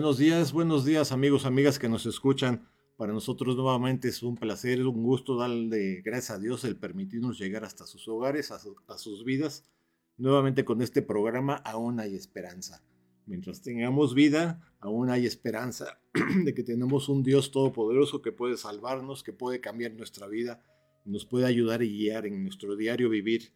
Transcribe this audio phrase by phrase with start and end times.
[0.00, 2.66] Buenos días, buenos días amigos, amigas que nos escuchan.
[2.96, 7.64] Para nosotros nuevamente es un placer, un gusto darle gracias a Dios el permitirnos llegar
[7.64, 8.58] hasta sus hogares, a,
[8.88, 9.70] a sus vidas.
[10.16, 12.82] Nuevamente con este programa aún hay esperanza.
[13.26, 16.00] Mientras tengamos vida, aún hay esperanza
[16.44, 20.64] de que tenemos un Dios todopoderoso que puede salvarnos, que puede cambiar nuestra vida,
[21.04, 23.52] nos puede ayudar y guiar en nuestro diario vivir.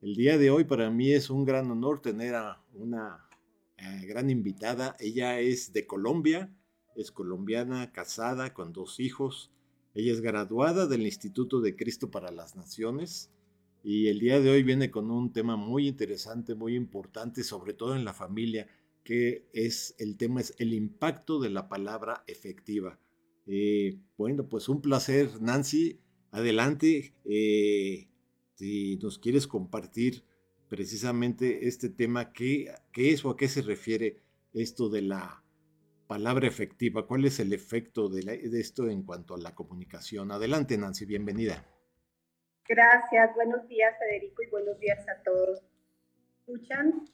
[0.00, 3.27] El día de hoy para mí es un gran honor tener a una
[3.78, 4.96] eh, gran invitada.
[5.00, 6.54] Ella es de Colombia,
[6.96, 9.50] es colombiana, casada, con dos hijos.
[9.94, 13.30] Ella es graduada del Instituto de Cristo para las Naciones
[13.82, 17.94] y el día de hoy viene con un tema muy interesante, muy importante, sobre todo
[17.94, 18.66] en la familia,
[19.04, 22.98] que es el tema es el impacto de la palabra efectiva.
[23.46, 26.00] Eh, bueno, pues un placer, Nancy.
[26.30, 28.08] Adelante, eh,
[28.56, 30.24] si nos quieres compartir
[30.68, 34.16] precisamente este tema, ¿qué, qué es o a qué se refiere
[34.52, 35.42] esto de la
[36.06, 37.06] palabra efectiva?
[37.06, 40.30] ¿Cuál es el efecto de, la- de esto en cuanto a la comunicación?
[40.30, 41.66] Adelante, Nancy, bienvenida.
[42.68, 45.60] Gracias, buenos días Federico y buenos días a todos.
[46.40, 47.04] ¿Escuchan?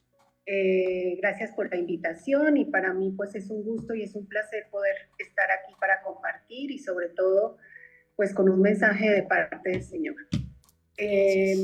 [0.47, 4.27] Eh, gracias por la invitación y para mí pues es un gusto y es un
[4.27, 7.57] placer poder estar aquí para compartir y sobre todo
[8.17, 10.17] pues con un mensaje de parte del Señor.
[10.99, 11.57] Eh,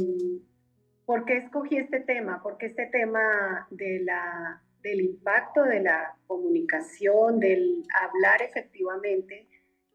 [1.11, 2.41] ¿Por qué escogí este tema?
[2.41, 9.49] Porque este tema de la, del impacto de la comunicación, del hablar efectivamente,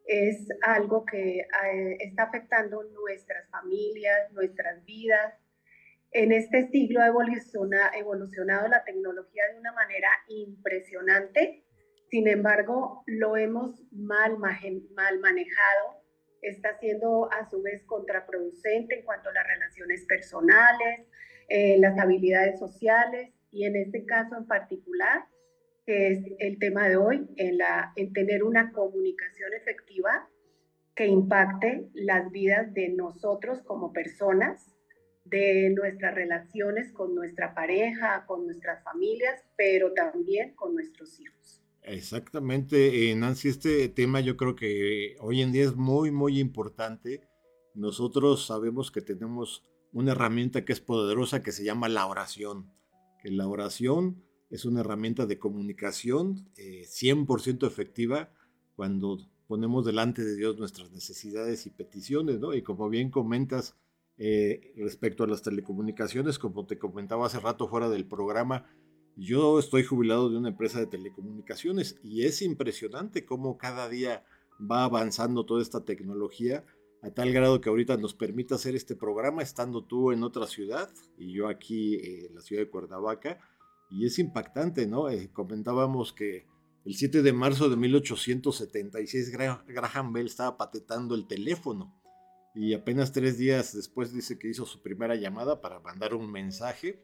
[0.06, 5.36] es algo que eh, está afectando nuestras familias, nuestras vidas.
[6.12, 11.64] En este siglo ha evoluciona- evolucionado la tecnología de una manera impresionante,
[12.10, 16.04] sin embargo, lo hemos mal, mal manejado,
[16.42, 21.08] está siendo a su vez contraproducente en cuanto a las relaciones personales,
[21.48, 25.26] eh, las habilidades sociales y en este caso en particular,
[25.86, 30.28] que es el tema de hoy, en, la, en tener una comunicación efectiva
[30.96, 34.72] que impacte las vidas de nosotros como personas,
[35.26, 41.65] de nuestras relaciones con nuestra pareja, con nuestras familias, pero también con nuestros hijos.
[41.88, 47.22] Exactamente, eh, Nancy, este tema yo creo que hoy en día es muy, muy importante.
[47.76, 49.64] Nosotros sabemos que tenemos
[49.94, 52.72] una herramienta que es poderosa que se llama la oración.
[53.22, 58.32] Que la oración es una herramienta de comunicación eh, 100% efectiva
[58.76, 62.56] cuando ponemos delante de Dios nuestras necesidades y peticiones, ¿no?
[62.56, 63.76] Y como bien comentas
[64.18, 68.66] eh, respecto a las telecomunicaciones, como te comentaba hace rato fuera del programa,
[69.18, 74.26] yo estoy jubilado de una empresa de telecomunicaciones y es impresionante cómo cada día
[74.60, 76.66] va avanzando toda esta tecnología
[77.02, 80.90] a tal grado que ahorita nos permite hacer este programa estando tú en otra ciudad
[81.18, 83.40] y yo aquí eh, en la ciudad de Cuernavaca.
[83.92, 85.10] Y es impactante, ¿no?
[85.10, 86.48] Eh, comentábamos que
[86.86, 91.94] el 7 de marzo de 1876 Gra- Graham Bell estaba patentando el teléfono
[92.56, 97.00] y apenas tres días después dice que hizo su primera llamada para mandar un mensaje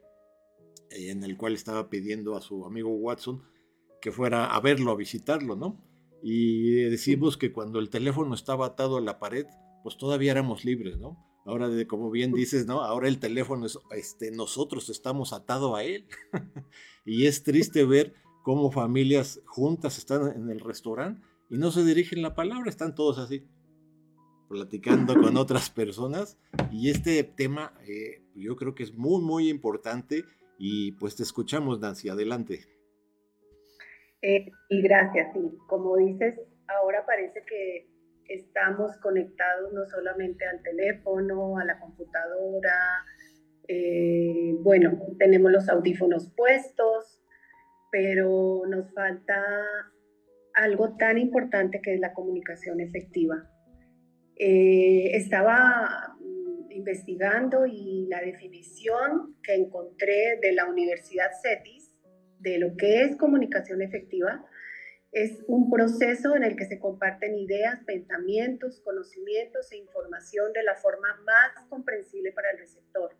[0.91, 3.43] en el cual estaba pidiendo a su amigo Watson
[4.01, 5.79] que fuera a verlo, a visitarlo, ¿no?
[6.23, 9.45] Y decimos que cuando el teléfono estaba atado a la pared,
[9.83, 11.17] pues todavía éramos libres, ¿no?
[11.45, 12.81] Ahora, de, como bien dices, ¿no?
[12.81, 16.05] Ahora el teléfono es, este, nosotros estamos atados a él.
[17.05, 18.13] y es triste ver
[18.43, 23.17] cómo familias juntas están en el restaurante y no se dirigen la palabra, están todos
[23.17, 23.43] así,
[24.49, 26.37] platicando con otras personas.
[26.71, 30.23] Y este tema eh, yo creo que es muy, muy importante
[30.63, 32.59] y pues te escuchamos, Nancy, adelante.
[34.21, 35.57] Eh, y gracias, sí.
[35.67, 37.89] Como dices, ahora parece que
[38.27, 43.03] estamos conectados no solamente al teléfono, a la computadora,
[43.67, 47.23] eh, bueno, tenemos los audífonos puestos,
[47.91, 49.43] pero nos falta
[50.53, 53.49] algo tan importante que es la comunicación efectiva.
[54.35, 56.15] Eh, estaba
[56.71, 61.93] investigando y la definición que encontré de la Universidad CETIS
[62.39, 64.45] de lo que es comunicación efectiva
[65.11, 70.75] es un proceso en el que se comparten ideas, pensamientos, conocimientos e información de la
[70.75, 73.17] forma más comprensible para el receptor.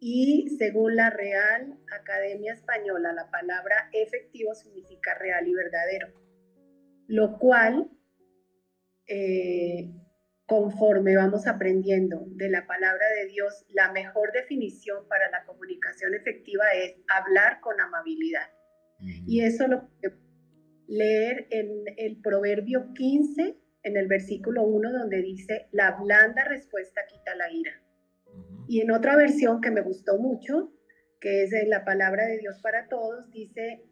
[0.00, 6.08] Y según la Real Academia Española, la palabra efectivo significa real y verdadero,
[7.06, 7.90] lo cual,
[9.06, 9.90] eh,
[10.46, 16.64] conforme vamos aprendiendo de la palabra de Dios, la mejor definición para la comunicación efectiva
[16.74, 18.48] es hablar con amabilidad.
[19.26, 19.90] Y eso lo
[20.86, 27.34] leer en el Proverbio 15, en el versículo 1, donde dice, la blanda respuesta quita
[27.34, 27.82] la ira.
[28.68, 30.72] Y en otra versión que me gustó mucho,
[31.20, 33.82] que es en la palabra de Dios para todos, dice,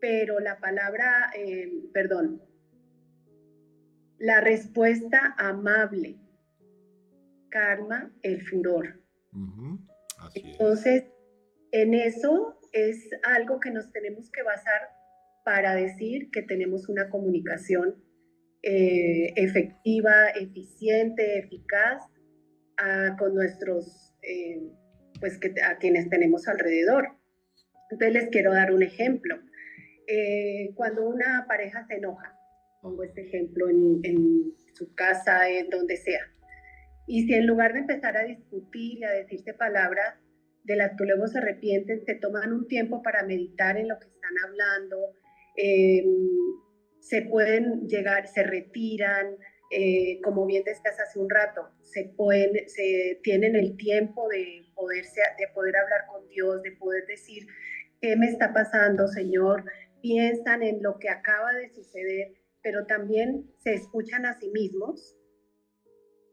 [0.00, 2.42] pero la palabra, eh, perdón,
[4.24, 6.16] la respuesta amable
[7.50, 9.02] karma el furor.
[10.34, 11.04] Entonces,
[11.72, 14.80] en eso es algo que nos tenemos que basar
[15.44, 18.02] para decir que tenemos una comunicación
[18.62, 22.02] eh, efectiva, eficiente, eficaz
[23.18, 24.72] con nuestros, eh,
[25.20, 27.08] pues que, a quienes tenemos alrededor.
[27.90, 29.38] Entonces les quiero dar un ejemplo.
[30.06, 32.33] Eh, cuando una pareja se enoja,
[32.84, 36.20] pongo este ejemplo en, en su casa, en donde sea,
[37.06, 40.14] y si en lugar de empezar a discutir y a decirse palabras
[40.64, 44.06] de las que luego se arrepienten, se toman un tiempo para meditar en lo que
[44.06, 45.14] están hablando,
[45.56, 46.04] Em,
[47.00, 49.36] se pueden llegar, se retiran,
[49.70, 55.20] eh, como bien decías hace un rato, se, pueden, se tienen el tiempo de, poderse,
[55.38, 57.46] de poder hablar con Dios, de poder decir,
[58.00, 59.64] ¿qué me está pasando, Señor?
[60.02, 62.32] Piensan en lo que acaba de suceder,
[62.64, 65.14] pero también se escuchan a sí mismos.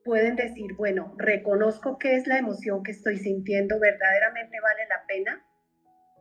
[0.04, 5.46] Pueden decir, bueno, reconozco qué es la emoción que estoy sintiendo, verdaderamente vale la pena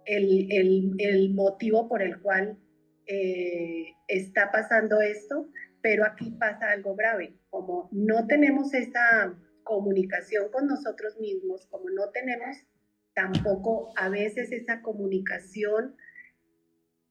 [0.05, 2.59] el, el, el motivo por el cual
[3.07, 5.49] eh, está pasando esto,
[5.81, 12.11] pero aquí pasa algo grave, como no tenemos esa comunicación con nosotros mismos, como no
[12.11, 12.57] tenemos
[13.15, 15.97] tampoco a veces esa comunicación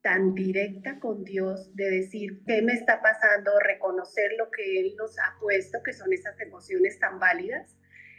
[0.02, 5.18] tan directa con Dios de decir qué me está pasando, reconocer lo que Él nos
[5.18, 7.76] ha puesto, que son esas emociones tan válidas.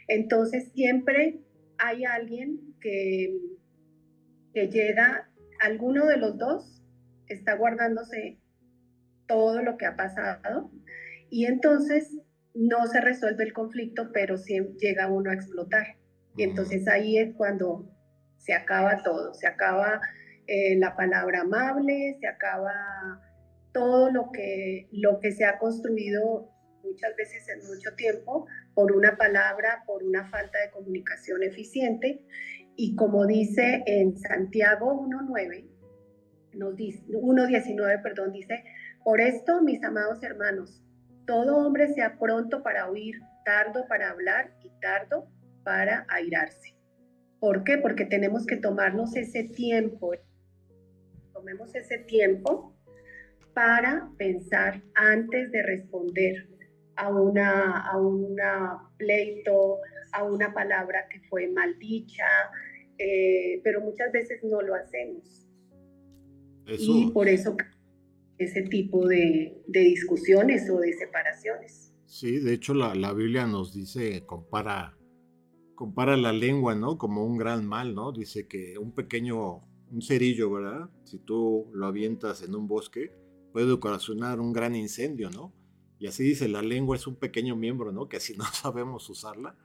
[0.08, 1.40] Entonces siempre
[1.78, 3.36] hay alguien que,
[4.54, 5.28] que llega,
[5.60, 6.82] alguno de los dos
[7.28, 8.38] está guardándose
[9.26, 10.70] todo lo que ha pasado
[11.30, 12.18] y entonces
[12.54, 15.96] no se resuelve el conflicto, pero sí llega uno a explotar.
[16.36, 17.90] Y entonces ahí es cuando
[18.38, 20.00] se acaba todo, se acaba
[20.46, 23.20] eh, la palabra amable, se acaba
[23.72, 26.50] todo lo que, lo que se ha construido
[26.82, 32.24] muchas veces en mucho tiempo por una palabra, por una falta de comunicación eficiente.
[32.76, 35.68] Y como dice en Santiago 1.9,
[36.54, 38.64] nos dice, 1.19, perdón, dice,
[39.04, 40.82] por esto, mis amados hermanos,
[41.26, 45.28] todo hombre sea pronto para oír, tardo para hablar y tardo
[45.64, 46.76] para airarse.
[47.40, 47.78] ¿Por qué?
[47.78, 50.12] Porque tenemos que tomarnos ese tiempo,
[51.42, 52.72] tomemos ese tiempo
[53.52, 56.48] para pensar antes de responder
[56.96, 59.78] a una, a una pleito,
[60.12, 62.28] a una palabra que fue maldicha,
[62.96, 65.48] eh, pero muchas veces no lo hacemos.
[66.66, 67.56] Y por eso
[68.38, 71.92] ese tipo de, discusiones o de separaciones.
[72.06, 74.96] Sí, de hecho la, la, Biblia nos dice, compara,
[75.74, 76.98] compara la lengua, ¿no?
[76.98, 78.12] Como un gran mal, ¿no?
[78.12, 80.90] Dice que un pequeño, un cerillo, ¿verdad?
[81.04, 83.12] Si tú lo avientas en un bosque,
[83.52, 85.52] puede ocasionar un gran incendio, ¿no?
[85.98, 88.08] Y así dice, la lengua es un pequeño miembro, ¿no?
[88.08, 89.56] Que si no sabemos usarla,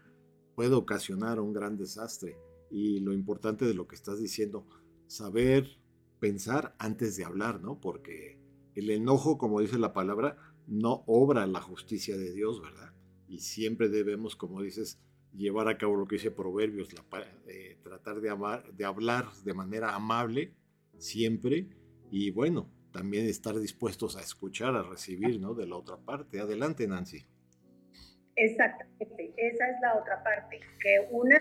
[0.56, 2.38] puede ocasionar un gran desastre.
[2.70, 4.68] Y lo importante de lo que estás diciendo,
[5.08, 5.80] saber
[6.20, 7.80] pensar antes de hablar, ¿no?
[7.80, 8.38] Porque
[8.76, 12.94] el enojo, como dice la palabra, no obra la justicia de Dios, ¿verdad?
[13.30, 15.00] Y siempre debemos, como dices,
[15.38, 16.90] llevar a cabo lo que dice Proverbios,
[17.48, 20.54] eh, tratar de, amar, de hablar de manera amable
[20.98, 21.68] siempre
[22.12, 25.54] y bueno, también estar dispuestos a escuchar, a recibir, ¿no?
[25.54, 26.40] De la otra parte.
[26.40, 27.26] Adelante, Nancy.
[28.36, 31.38] Exactamente, esa es la otra parte, que una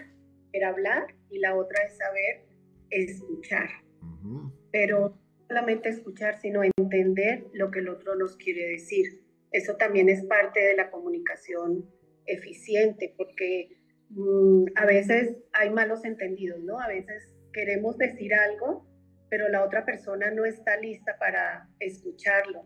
[0.53, 2.47] es hablar y la otra es saber
[2.91, 3.69] escuchar
[4.71, 9.23] pero solamente escuchar, sino entender lo que el otro nos quiere decir.
[9.53, 11.89] Eso también es parte de la comunicación
[12.27, 13.76] eficiente, porque
[14.77, 16.81] a veces hay malos entendidos, ¿no?
[16.81, 18.87] A veces queremos decir algo,
[19.29, 22.65] pero la otra persona no está lista para escucharlo.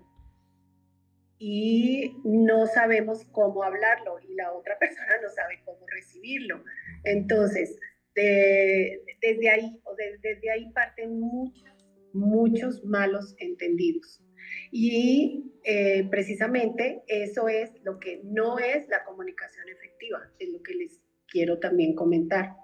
[1.38, 6.62] Y no sabemos cómo hablarlo y la otra persona no sabe cómo recibirlo.
[7.04, 7.78] Entonces,
[8.14, 11.70] desde ahí, o desde ahí parten muchas
[12.12, 14.22] muchos malos entendidos.
[14.70, 20.74] Y eh, precisamente eso es lo que no es la comunicación efectiva, es lo que
[20.74, 21.00] les
[21.30, 22.54] quiero también comentar.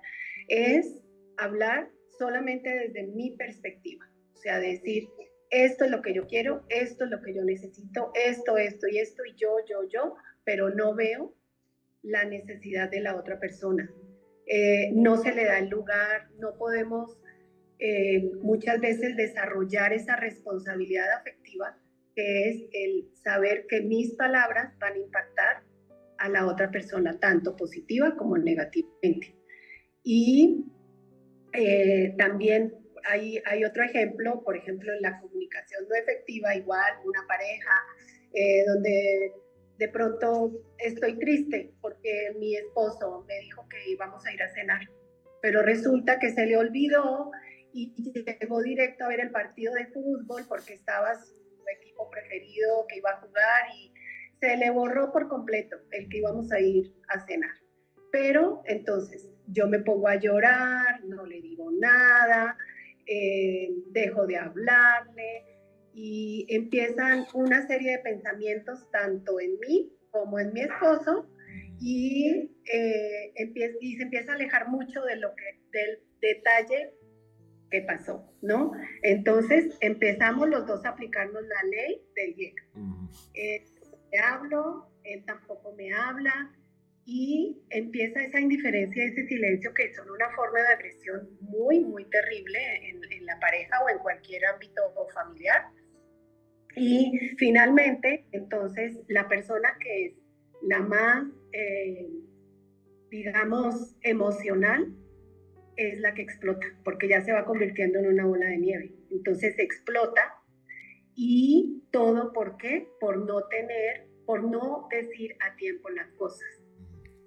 [0.48, 1.02] es
[1.38, 5.08] hablar solamente desde mi perspectiva, o sea, decir,
[5.50, 8.98] esto es lo que yo quiero, esto es lo que yo necesito, esto, esto y
[8.98, 11.34] esto, y yo, yo, yo, pero no veo
[12.02, 13.90] la necesidad de la otra persona.
[14.46, 17.18] Eh, no se le da el lugar, no podemos
[17.78, 21.76] eh, muchas veces desarrollar esa responsabilidad afectiva
[22.14, 25.62] que es el saber que mis palabras van a impactar
[26.18, 29.34] a la otra persona, tanto positiva como negativamente.
[30.02, 30.64] Y
[31.52, 37.26] eh, también hay, hay, otro ejemplo, por ejemplo, en la comunicación no efectiva, igual una
[37.26, 37.72] pareja
[38.32, 39.32] eh, donde
[39.78, 44.80] de pronto estoy triste porque mi esposo me dijo que íbamos a ir a cenar,
[45.42, 47.30] pero resulta que se le olvidó
[47.72, 47.92] y
[48.40, 51.34] llegó directo a ver el partido de fútbol porque estaba su
[51.80, 53.92] equipo preferido que iba a jugar y
[54.40, 57.54] se le borró por completo el que íbamos a ir a cenar.
[58.12, 62.56] Pero entonces yo me pongo a llorar, no le digo nada,
[63.06, 65.44] eh, dejo de hablarle
[65.94, 71.28] y empiezan una serie de pensamientos tanto en mí como en mi esposo
[71.80, 73.32] y, eh,
[73.80, 76.92] y se empieza a alejar mucho de lo que, del detalle
[77.70, 78.72] que pasó, ¿no?
[79.02, 82.62] Entonces empezamos los dos a aplicarnos la ley del hielo.
[83.34, 83.64] Eh,
[84.10, 86.52] le hablo, él tampoco me habla
[87.04, 92.58] y empieza esa indiferencia, ese silencio que son una forma de agresión muy, muy terrible
[92.90, 94.82] en, la pareja o en cualquier ámbito
[95.12, 95.66] familiar.
[96.76, 100.14] Y finalmente, entonces, la persona que es
[100.62, 102.08] la más, eh,
[103.10, 104.94] digamos, emocional,
[105.76, 108.92] es la que explota, porque ya se va convirtiendo en una bola de nieve.
[109.10, 110.35] Entonces explota
[111.16, 112.88] y todo por qué?
[113.00, 116.46] Por no tener, por no decir a tiempo las cosas,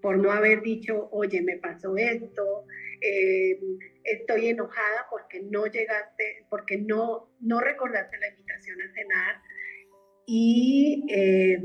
[0.02, 2.66] por no haber dicho, oye, me pasó esto,
[3.02, 3.60] eh,
[4.04, 9.42] estoy enojada porque no llegaste, porque no, no recordaste la invitación a cenar.
[10.28, 11.62] Y eh,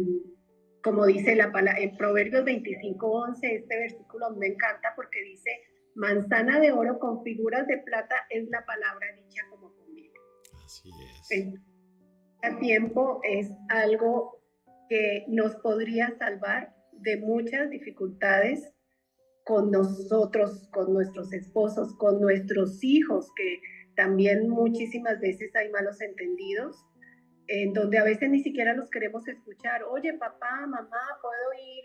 [0.83, 5.51] como dice la palabra, en Proverbios 25.11, este versículo me encanta porque dice,
[5.95, 10.15] manzana de oro con figuras de plata es la palabra dicha como conmigo.
[10.65, 10.89] Así
[11.31, 11.74] es.
[12.45, 14.39] El tiempo es algo
[14.91, 18.71] que nos podría salvar de muchas dificultades
[19.45, 23.63] con nosotros, con nuestros esposos, con nuestros hijos, que
[23.97, 26.77] también muchísimas veces hay malos entendidos,
[27.47, 29.83] en donde a veces ni siquiera los queremos escuchar.
[29.85, 31.85] Oye, papá, mamá, ¿puedo ir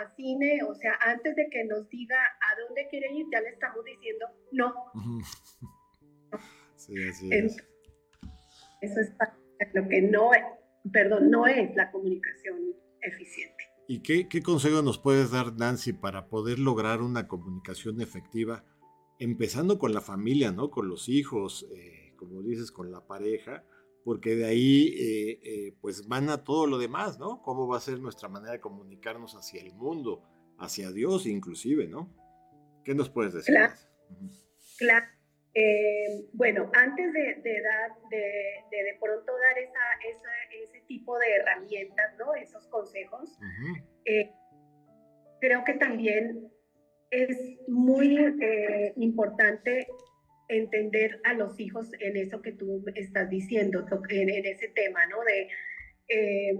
[0.00, 3.50] a, cine, o sea, antes de que nos diga a dónde quiere ir, ya le
[3.50, 4.74] estamos diciendo no.
[6.76, 7.56] sí, así es.
[8.80, 9.12] Eso es
[9.74, 10.42] lo que no es,
[10.92, 13.64] perdón, no es la comunicación eficiente.
[13.88, 18.64] ¿Y qué, qué consejo nos puedes dar, Nancy, para poder lograr una comunicación efectiva,
[19.18, 20.70] empezando con la familia, ¿no?
[20.70, 23.64] Con los hijos, eh, como dices, con la pareja,
[24.04, 27.42] porque de ahí eh, eh, pues van a todo lo demás, ¿no?
[27.42, 30.22] ¿Cómo va a ser nuestra manera de comunicarnos hacia el mundo,
[30.58, 32.14] hacia Dios inclusive, ¿no?
[32.84, 33.54] ¿Qué nos puedes decir?
[33.54, 33.74] Claro.
[34.78, 35.06] claro.
[35.54, 38.18] Eh, bueno, antes de, dar, de,
[38.70, 39.80] de, pronto dar esa,
[40.62, 42.34] ese tipo de herramientas, ¿no?
[42.34, 43.38] Esos consejos,
[45.40, 46.50] creo que también
[47.10, 48.16] es muy
[48.96, 49.88] importante
[50.50, 55.22] entender a los hijos en eso que tú estás diciendo, en, ese tema, ¿no?
[55.24, 55.48] De
[56.08, 56.54] eh,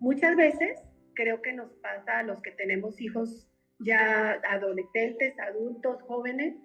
[0.00, 0.80] muchas veces
[1.14, 6.56] creo que nos pasa a los que tenemos hijos ya adolescentes, adultos, jóvenes,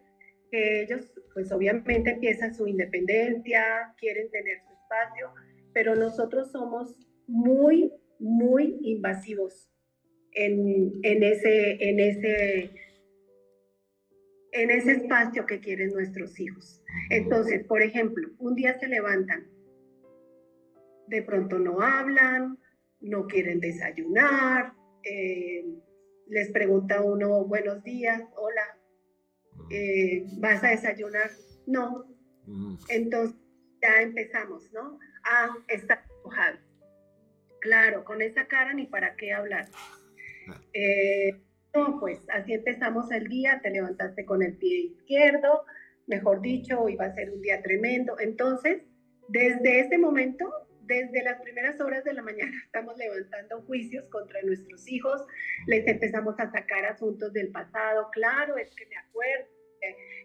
[0.52, 5.34] ellos pues obviamente empiezan su independencia, quieren tener su espacio,
[5.74, 6.96] pero nosotros somos
[7.28, 9.70] muy, muy invasivos
[10.34, 12.72] en, en ese, en ese
[14.52, 16.82] en ese espacio que quieren nuestros hijos.
[17.10, 19.48] Entonces, por ejemplo, un día se levantan,
[21.08, 22.58] de pronto no hablan,
[23.00, 25.66] no quieren desayunar, eh,
[26.28, 28.79] les pregunta uno, buenos días, hola,
[29.70, 31.32] eh, ¿vas a desayunar?
[31.68, 32.06] No.
[32.90, 33.38] Entonces,
[33.82, 34.98] ya empezamos, ¿no?
[35.24, 36.58] Ah, está enojado.
[37.62, 39.68] Claro, con esa cara ni para qué hablar.
[40.74, 41.32] Eh,
[41.74, 45.66] no, pues así empezamos el día, te levantaste con el pie izquierdo,
[46.08, 48.20] mejor dicho, hoy va a ser un día tremendo.
[48.20, 48.82] Entonces,
[49.28, 50.50] desde ese momento,
[50.90, 55.24] desde las primeras horas de la mañana, estamos levantando juicios contra nuestros hijos,
[55.68, 59.46] les empezamos a sacar asuntos del pasado, claro, es que me acuerdo,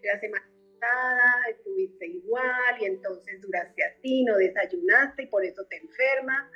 [0.02, 5.76] la semana pasada estuviste igual y entonces duraste así, no desayunaste y por eso te
[5.76, 6.50] enfermas.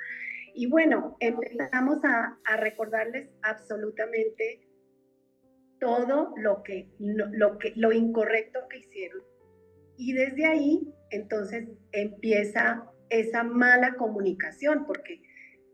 [0.53, 4.67] Y bueno, empezamos a, a recordarles absolutamente
[5.79, 9.23] todo lo que, lo, que, lo incorrecto que hicieron.
[9.97, 15.21] Y desde ahí, entonces, empieza esa mala comunicación, porque,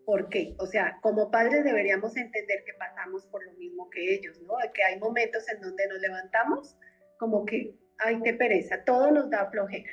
[0.05, 0.55] ¿por qué?
[0.59, 4.55] O sea, como padres deberíamos entender que pasamos por lo mismo que ellos, ¿no?
[4.73, 6.77] Que hay momentos en donde nos levantamos
[7.17, 9.89] como que, ay, qué pereza, todo nos da flojera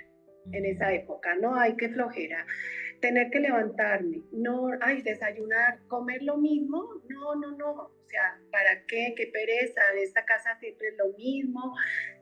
[0.50, 1.54] en esa época, ¿no?
[1.54, 2.46] Ay, qué flojera.
[3.00, 8.84] Tener que levantarme, no, ay, desayunar, comer lo mismo, no, no, no, o sea, ¿para
[8.87, 9.12] qué?
[9.16, 11.75] Qué pereza, en esta casa siempre es lo mismo,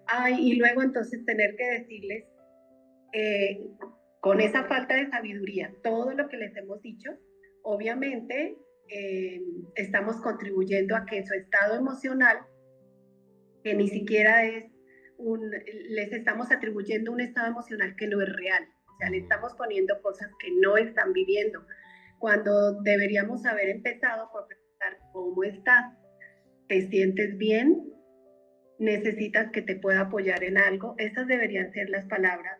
[0.06, 2.24] ay, y luego entonces tener que decirles,
[3.12, 3.60] eh,
[4.20, 7.10] con esa falta de sabiduría, todo lo que les hemos dicho,
[7.62, 8.56] obviamente
[8.88, 9.40] eh,
[9.76, 12.38] estamos contribuyendo a que su estado emocional,
[13.64, 14.70] que ni siquiera es
[15.90, 18.66] les estamos atribuyendo un estado emocional que no es real.
[18.86, 21.64] O sea, le estamos poniendo cosas que no están viviendo.
[22.18, 25.94] Cuando deberíamos haber empezado por preguntar cómo estás,
[26.68, 27.82] te sientes bien,
[28.78, 30.94] necesitas que te pueda apoyar en algo.
[30.98, 32.59] Esas deberían ser las palabras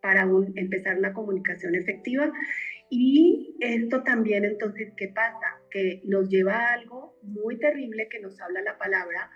[0.00, 2.32] para empezar una comunicación efectiva.
[2.90, 5.60] Y esto también entonces, ¿qué pasa?
[5.70, 9.30] Que nos lleva a algo muy terrible que nos habla la palabra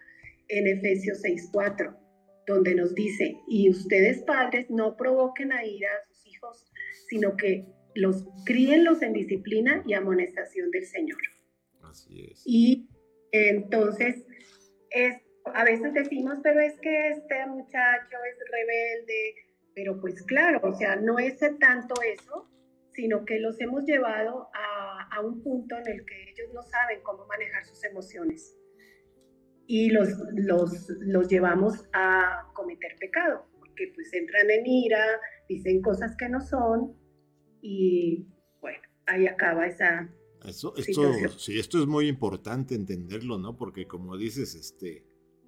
[0.48, 2.02] en Efesios 6.4
[2.46, 6.72] donde nos dice, y ustedes padres no provoquen a ira a sus hijos,
[7.08, 11.18] sino que los críenlos en disciplina y amonestación del Señor.
[11.82, 12.42] Así es.
[12.46, 12.88] Y
[13.32, 14.26] entonces,
[14.90, 15.16] es,
[15.54, 19.34] a veces decimos, pero es que este muchacho es rebelde,
[19.74, 22.48] pero pues claro, o sea, no es tanto eso,
[22.94, 27.00] sino que los hemos llevado a, a un punto en el que ellos no saben
[27.02, 28.56] cómo manejar sus emociones
[29.66, 35.02] y los, los, los llevamos a cometer pecado, porque pues entran en ira,
[35.48, 36.94] dicen cosas que no son
[37.60, 38.26] y
[38.60, 40.12] bueno, ahí acaba esa...
[40.44, 43.56] Eso, esto, sí, esto es muy importante entenderlo, ¿no?
[43.56, 45.04] Porque como dices, este,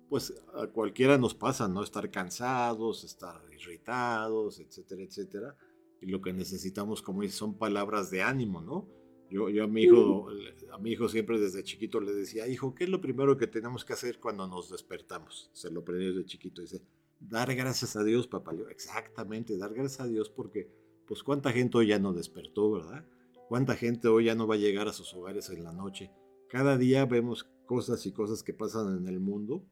[0.08, 1.82] pues a cualquiera nos pasa, ¿no?
[1.82, 5.56] Estar cansados, estar irritados, etcétera, etcétera.
[6.00, 8.88] Y lo que necesitamos, como dices, son palabras de ánimo, ¿no?
[9.30, 10.28] Yo, yo a, mi hijo,
[10.70, 13.84] a mi hijo siempre desde chiquito le decía, hijo, ¿qué es lo primero que tenemos
[13.84, 15.50] que hacer cuando nos despertamos?
[15.52, 16.60] Se lo aprendí desde chiquito.
[16.60, 16.82] Dice,
[17.18, 18.54] dar gracias a Dios, papá.
[18.54, 20.70] Yo, exactamente, dar gracias a Dios porque,
[21.06, 23.06] pues, ¿cuánta gente hoy ya no despertó, verdad?
[23.48, 26.10] ¿Cuánta gente hoy ya no va a llegar a sus hogares en la noche?
[26.48, 29.64] Cada día vemos cosas y cosas que pasan en el mundo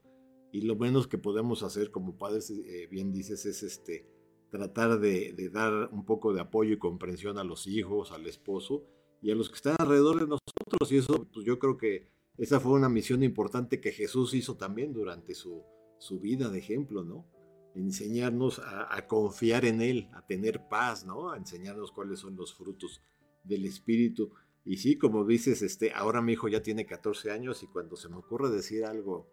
[0.53, 4.07] y lo menos que podemos hacer como padres, eh, bien dices, es este,
[4.51, 8.85] tratar de, dar un poco de apoyo y comprensión a los hijos, al esposo
[9.23, 10.93] y a los que están alrededor de nosotros.
[10.93, 14.93] Y eso, pues yo creo que esa fue una misión importante que Jesús hizo también
[14.93, 15.63] durante su,
[15.99, 17.27] su vida de ejemplo, ¿no?
[17.75, 21.31] Enseñarnos a, confiar en Él, a tener paz, ¿no?
[21.31, 23.01] A enseñarnos cuáles son los frutos
[23.43, 24.33] del Espíritu.
[24.67, 28.11] Y sí, como dices, este, ahora mi hijo ya tiene 14 años y cuando se
[28.11, 29.27] me ocurre decir algo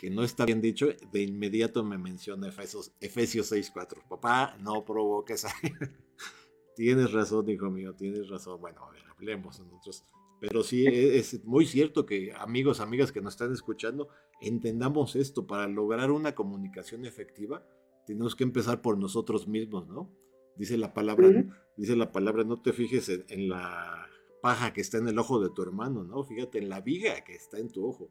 [0.00, 4.08] que no está bien dicho, de inmediato me menciona Efesios, Efesios 6.4.
[4.08, 5.50] Papá, no provoques a...
[6.74, 8.62] Tienes razón, hijo mío, tienes razón.
[8.62, 10.06] Bueno, a ver, hablemos nosotros.
[10.40, 14.08] Pero sí, e, es muy cierto que amigos, amigas que nos están escuchando,
[14.40, 15.46] entendamos esto.
[15.46, 17.62] Para lograr una comunicación efectiva,
[18.06, 20.10] tenemos que empezar por nosotros mismos, ¿no?
[20.56, 21.28] Dice la palabra,
[21.76, 24.06] dice la palabra, no te fijes en, la
[24.40, 26.24] paja que está en el ojo de tu hermano, ¿no?
[26.24, 28.10] Fíjate en la viga que está en tu ojo.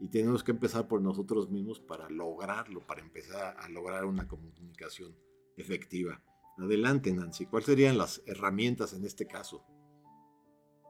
[0.00, 5.16] Y tenemos que empezar por nosotros mismos para lograrlo, para empezar a lograr una comunicación
[5.56, 6.22] efectiva.
[6.58, 7.46] Adelante, Nancy.
[7.46, 9.64] ¿Cuáles serían las herramientas en este caso?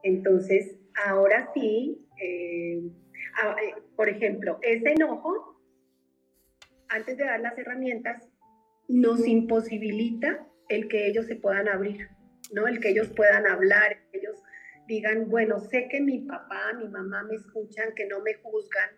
[0.03, 5.61] Entonces, ahora sí, eh, eh, por ejemplo, ese enojo,
[6.87, 8.29] antes de dar las herramientas,
[8.87, 12.09] nos imposibilita el que ellos se puedan abrir,
[12.53, 12.67] ¿no?
[12.67, 13.97] El que ellos puedan hablar,
[14.89, 18.89] digan, bueno, sé que mi papá, mi mamá me escuchan, que no me juzgan,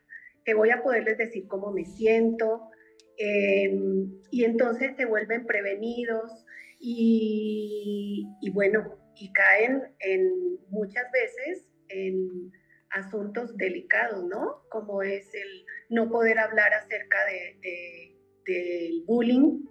[0.45, 2.69] que voy a poderles decir cómo me siento,
[3.17, 6.45] em, y entonces se vuelven prevenidos,
[6.83, 12.51] y, bueno, y caen en muchas veces en
[12.89, 14.63] asuntos delicados, ¿no?
[14.69, 18.15] Como es el no poder hablar acerca de,
[18.47, 19.63] del bullying,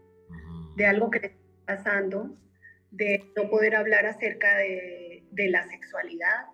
[0.76, 2.38] de algo que está pasando,
[2.92, 6.46] de no poder hablar acerca de, la sexualidad,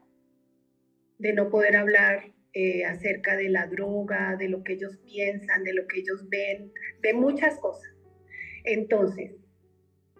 [1.18, 5.74] de no poder hablar eh, acerca de la droga, de lo que ellos piensan, de
[5.74, 7.90] lo que ellos ven, de muchas cosas.
[8.64, 9.36] Entonces,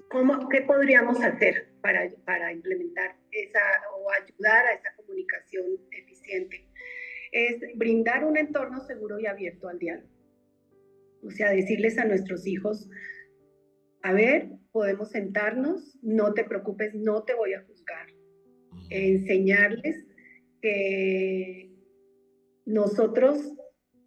[0.08, 3.60] ¿Cómo, ¿Qué podríamos hacer para, para implementar esa
[3.98, 6.68] o ayudar a esa comunicación eficiente?
[7.32, 10.08] Es brindar un entorno seguro y abierto al diálogo.
[11.24, 12.88] O sea, decirles a nuestros hijos,
[14.02, 18.06] a ver, podemos sentarnos, no te preocupes, no te voy a juzgar.
[18.90, 20.04] Enseñarles
[20.60, 21.70] que
[22.64, 23.52] nosotros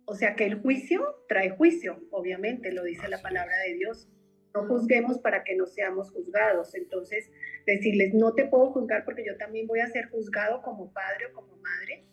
[0.06, 4.10] O sea que el juicio trae juicio, obviamente, lo dice la palabra de Dios.
[4.56, 6.74] No juzguemos para que no seamos juzgados.
[6.74, 7.30] Entonces,
[7.68, 11.34] decirles, no te puedo juzgar porque yo también voy a ser juzgado como padre o
[11.34, 12.08] como madre.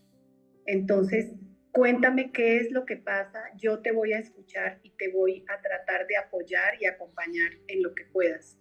[0.66, 1.32] Entonces,
[1.72, 5.60] cuéntame qué es lo que pasa, yo te voy a escuchar y te voy a
[5.62, 8.58] tratar de apoyar y acompañar en lo que puedas.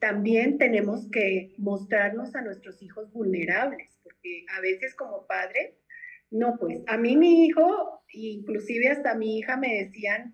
[0.00, 5.76] También tenemos que mostrarnos a nuestros hijos vulnerables, porque a veces como padre,
[6.30, 10.32] no, pues a mí mi hijo, inclusive hasta mi hija me decían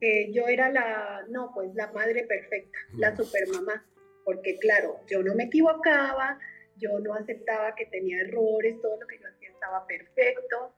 [0.00, 3.86] que yo era la, no, pues la madre perfecta, la supermamá,
[4.24, 6.38] porque claro, yo no me equivocaba,
[6.76, 10.74] yo no aceptaba que tenía errores, todo lo que yo hacía estaba perfecto.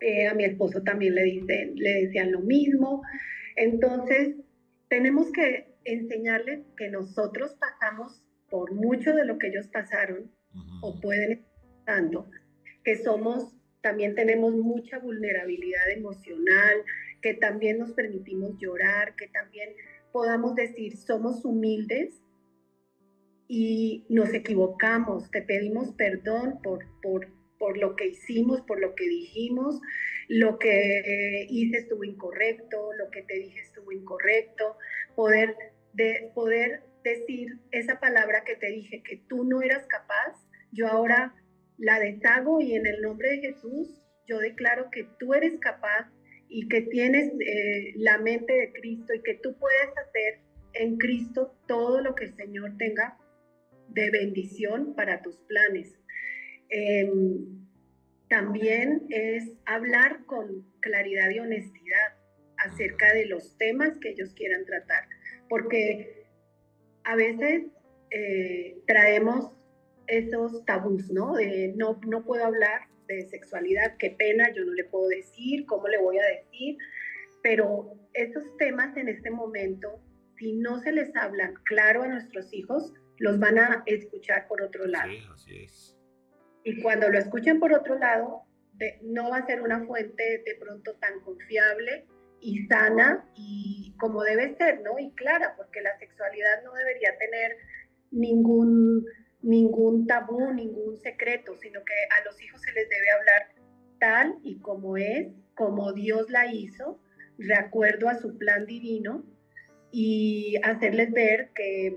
[0.00, 3.02] Eh, a mi esposo también le, dicen, le decían lo mismo.
[3.56, 4.36] Entonces,
[4.88, 10.30] tenemos que enseñarles que nosotros pasamos por mucho de lo que ellos pasaron
[10.82, 11.48] o pueden estar
[11.84, 12.30] pasando,
[12.84, 16.84] que somos, también tenemos mucha vulnerabilidad emocional,
[17.22, 19.70] que también nos permitimos llorar, que también
[20.12, 22.14] podamos decir somos humildes
[23.48, 29.08] y nos equivocamos, te pedimos perdón por, por, por lo que hicimos, por lo que
[29.08, 29.80] dijimos,
[30.28, 34.76] lo que hice estuvo incorrecto, lo que te dije estuvo incorrecto,
[35.16, 35.56] poder,
[35.92, 40.34] de, poder decir esa palabra que te dije que tú no eras capaz,
[40.72, 41.34] yo ahora
[41.78, 46.10] la deshago y en el nombre de Jesús yo declaro que tú eres capaz
[46.48, 50.40] y que tienes eh, la mente de Cristo y que tú puedes hacer
[50.74, 53.18] en Cristo todo lo que el Señor tenga
[53.88, 55.94] de bendición para tus planes.
[56.68, 57.66] Em,
[58.28, 62.16] también es hablar con claridad y honestidad
[62.58, 65.04] acerca de los temas que ellos quieran tratar,
[65.48, 66.26] porque
[67.04, 67.66] a veces
[68.10, 69.52] eh, traemos
[70.06, 71.34] esos tabús, ¿no?
[71.34, 75.88] De no, no puedo hablar de sexualidad, qué pena, yo no le puedo decir, cómo
[75.88, 76.76] le voy a decir,
[77.42, 80.00] pero esos temas en este momento,
[80.36, 84.86] si no se les habla claro a nuestros hijos, los van a escuchar por otro
[84.86, 85.10] lado.
[85.10, 85.96] Sí, así es.
[86.64, 88.42] Y cuando lo escuchen por otro lado,
[89.02, 92.06] no va a ser una fuente de pronto tan confiable
[92.40, 94.98] y sana y como debe ser, ¿no?
[94.98, 97.56] Y clara, porque la sexualidad no debería tener
[98.10, 99.04] ningún,
[99.42, 103.48] ningún tabú, ningún secreto, sino que a los hijos se les debe hablar
[103.98, 107.00] tal y como es, como Dios la hizo,
[107.36, 109.24] de acuerdo a su plan divino,
[109.90, 111.96] y hacerles ver que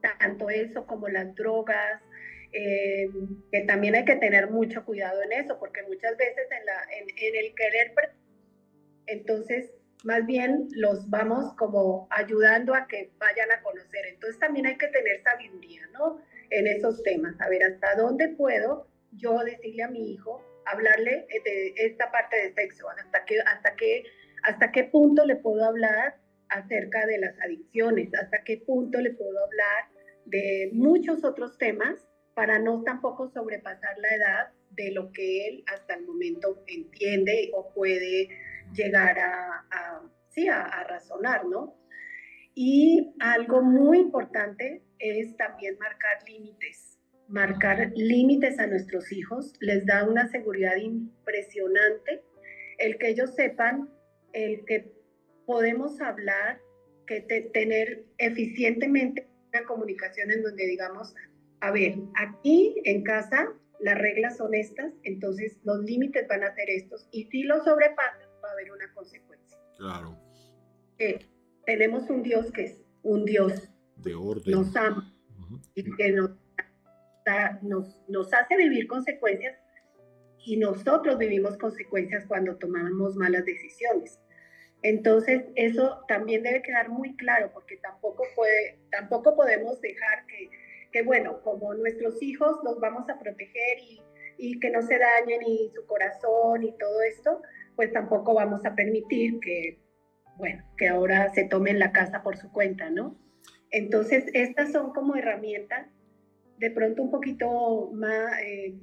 [0.00, 2.02] tanto eso como las drogas,
[2.52, 3.10] eh,
[3.52, 7.36] que también hay que tener mucho cuidado en eso, porque muchas veces en, la, en,
[7.36, 7.92] el querer,
[9.08, 9.72] entonces
[10.04, 14.06] más bien los vamos como ayudando a que vayan a conocer.
[14.06, 16.20] Entonces también hay que tener sabiduría, ¿no?
[16.50, 21.74] En esos temas, a ver hasta dónde puedo yo decirle a mi hijo, hablarle de
[21.76, 24.04] esta parte de sexo, hasta qué, hasta qué,
[24.44, 26.16] hasta qué punto le puedo hablar
[26.48, 29.88] acerca de las adicciones, hasta qué punto le puedo hablar
[30.26, 35.94] de muchos otros temas para no tampoco sobrepasar la edad de lo que él hasta
[35.94, 38.28] el momento entiende o puede
[38.74, 41.74] llegar a, sí, a, razonar, ¿no?
[42.54, 46.98] Y algo muy importante es también marcar límites.
[47.28, 52.22] Marcar límites a nuestros hijos les da una seguridad impresionante.
[52.78, 53.88] El que ellos sepan,
[54.32, 54.92] el que
[55.46, 56.60] podemos hablar,
[57.06, 57.20] que
[57.52, 61.14] tener eficientemente una comunicación en donde digamos,
[61.60, 63.48] a ver, aquí en casa
[63.80, 68.22] las reglas son estas, entonces los límites van a ser estos y si los sobrepasas
[68.22, 68.27] a
[68.58, 69.58] haber una consecuencia.
[69.76, 70.18] Claro.
[71.64, 74.52] tenemos un Dios que es un Dios de orden.
[74.52, 75.14] Nos ama
[75.74, 76.30] y que nos,
[77.62, 79.56] nos, nos hace vivir consecuencias
[80.44, 84.18] y nosotros vivimos consecuencias cuando tomamos malas decisiones.
[84.82, 90.50] Entonces, eso también debe quedar muy claro porque tampoco, puede, tampoco podemos dejar que,
[90.92, 94.00] que, bueno, como nuestros hijos los vamos a proteger y,
[94.38, 97.42] y que no se dañen y su corazón y todo esto,
[97.78, 99.78] pues tampoco vamos a permitir que,
[100.36, 103.16] bueno, que ahora se tomen la casa por su cuenta, ¿no?
[103.70, 105.86] Entonces, estas son como herramientas
[106.58, 108.74] de pronto un poquito más eh,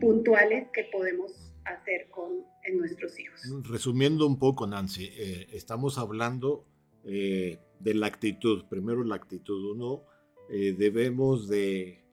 [0.00, 3.40] puntuales que podemos hacer con nuestros hijos.
[3.68, 6.64] Resumiendo un poco, Nancy, eh, estamos hablando
[7.02, 8.66] eh, de la actitud.
[8.68, 9.72] Primero la actitud.
[9.72, 10.04] Uno,
[10.48, 12.04] eh, debemos de...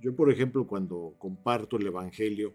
[0.00, 2.54] Yo, por ejemplo, cuando comparto el Evangelio,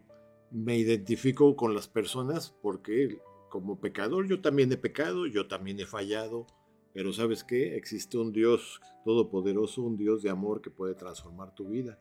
[0.56, 5.86] me identifico con las personas porque como pecador yo también he pecado, yo también he
[5.86, 6.48] fallado,
[6.94, 7.76] pero ¿sabes qué?
[7.76, 12.00] Existe un Dios todopoderoso, un Dios de amor que puede transformar tu vida.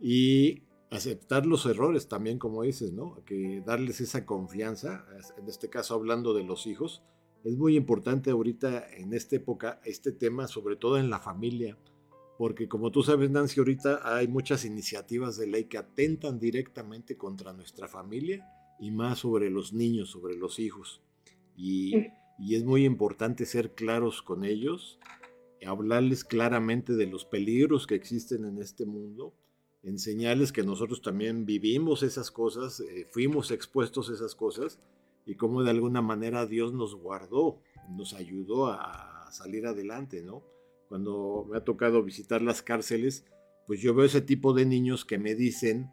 [0.00, 3.24] Y aceptar los errores también, como dices, ¿no?
[3.24, 5.04] Que darles esa confianza,
[5.36, 7.02] en este caso hablando de los hijos,
[7.42, 11.76] es muy importante ahorita en esta época este tema, sobre todo en la familia,
[12.38, 17.52] porque como tú sabes, Nancy, ahorita hay muchas iniciativas de ley que atentan directamente contra
[17.52, 18.46] nuestra familia
[18.80, 21.00] y más sobre los niños, sobre los hijos.
[21.56, 21.94] Y,
[22.38, 24.98] y es muy importante ser claros con ellos,
[25.64, 29.34] hablarles claramente de los peligros que existen en este mundo
[29.84, 34.78] enseñarles que nosotros también vivimos esas cosas, eh, fuimos expuestos a esas cosas
[35.26, 40.44] y cómo de alguna manera Dios nos guardó, nos ayudó a, salir adelante, ¿no?
[40.88, 43.24] Cuando me ha tocado visitar las cárceles,
[43.66, 45.90] pues yo veo ese tipo de niños que me dicen,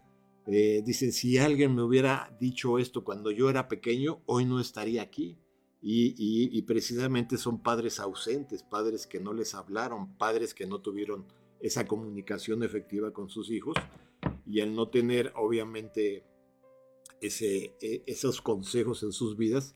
[0.47, 5.01] eh, dicen, si alguien me hubiera dicho esto cuando yo era pequeño, hoy no estaría
[5.01, 5.37] aquí.
[5.83, 11.25] y precisamente son padres ausentes, padres que no les hablaron, padres que no tuvieron
[11.59, 13.75] esa comunicación efectiva con sus hijos
[14.45, 16.23] y al no tener obviamente
[17.21, 19.75] e, esos consejos en sus vidas,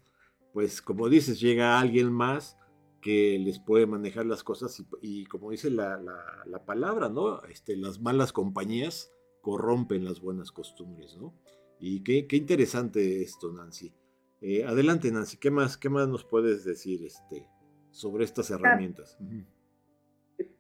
[0.54, 2.58] pues como dices, llega alguien más
[3.06, 6.02] que les puede manejar las cosas y, como dice la,
[6.44, 7.44] la, palabra, ¿no?
[7.44, 11.40] Este, las malas compañías corrompen las buenas costumbres, ¿no?
[11.80, 13.94] Y qué, qué interesante esto, Nancy.
[14.42, 17.48] Eh, adelante, Nancy, ¿qué más, ¿qué más nos puedes decir este,
[17.92, 19.20] sobre estas herramientas?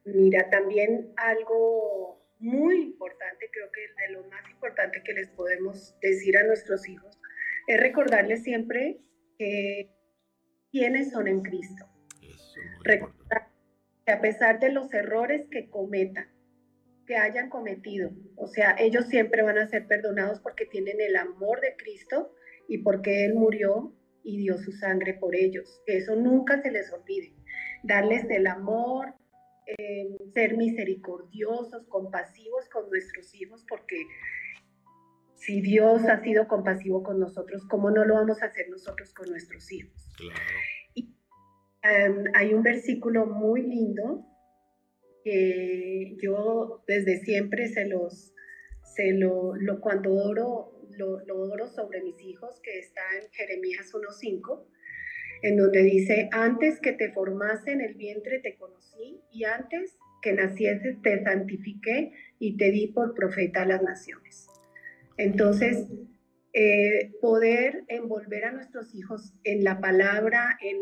[0.03, 6.37] Mira, también algo muy importante, creo que de lo más importante que les podemos decir
[6.37, 7.19] a nuestros hijos,
[7.65, 9.01] es recordarles siempre
[9.39, 9.89] que
[10.71, 11.85] quiénes son en Cristo.
[12.83, 13.49] Recordar
[14.05, 16.27] que a pesar de los errores que cometan,
[17.05, 21.61] que hayan cometido, o sea, ellos siempre van a ser perdonados porque tienen el amor
[21.61, 22.33] de Cristo
[22.67, 25.81] y porque Él murió y dio su sangre por ellos.
[25.85, 27.33] Que eso nunca se les olvide.
[27.83, 29.13] Darles el amor,
[29.67, 34.03] eh, ser misericordiosos, compasivos con nuestros hijos, porque
[35.35, 39.29] si Dios ha sido compasivo con nosotros, ¿cómo no lo vamos a hacer nosotros con
[39.29, 40.11] nuestros hijos?
[40.19, 40.29] Y,
[42.33, 44.25] hay un versículo muy lindo
[45.23, 48.33] que yo desde siempre se los,
[48.95, 53.93] se lo, lo cuando oro, lo, lo oro sobre mis hijos, que está en Jeremías
[53.93, 54.65] 1.5
[55.41, 60.33] en donde dice, antes que te formase en el vientre te conocí y antes que
[60.33, 64.47] nacieses te santifiqué y te di por profeta a las naciones.
[65.17, 65.87] Entonces,
[66.57, 70.77] eh, poder envolver a nuestros hijos en la palabra, en,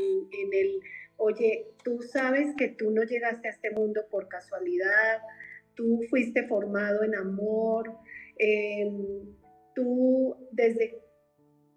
[0.54, 0.80] el,
[1.18, 5.24] oye, tú sabes que tú no llegaste a este mundo por casualidad,
[5.74, 7.98] tú fuiste formado en amor,
[8.38, 9.36] em,
[9.74, 11.02] tú desde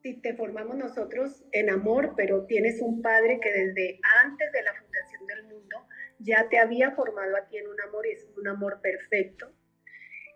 [0.02, 4.74] si te formamos nosotros en amor, pero tienes un padre que desde antes de la
[4.74, 5.87] fundación del mundo
[6.18, 9.50] ya te había formado a ti en un amor y es un amor perfecto.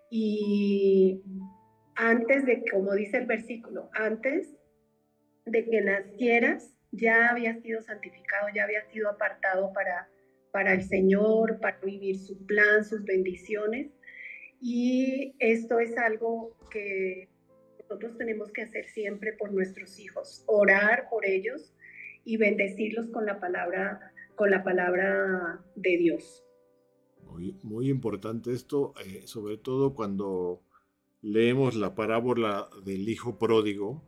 [0.08, 1.22] Y
[2.00, 4.56] antes de, como dice el versículo, antes
[5.44, 10.08] de que nacieras, ya habías sido santificado, ya habías sido apartado para,
[10.50, 13.92] para el Señor, para vivir su plan, sus bendiciones.
[14.62, 17.28] Y esto es algo que
[17.80, 21.74] nosotros tenemos que hacer siempre por nuestros hijos, orar por ellos
[22.24, 26.44] y bendecirlos con la palabra, con la palabra de Dios.
[27.26, 30.62] Muy, muy importante esto, eh, sobre todo cuando
[31.22, 34.02] leemos la parábola del hijo pródigo,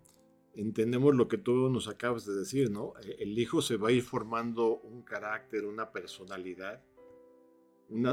[0.54, 2.94] entendemos lo que tú nos acabas de decir, ¿no?
[3.04, 6.82] Eh, el hijo se va a ir formando un carácter, una personalidad,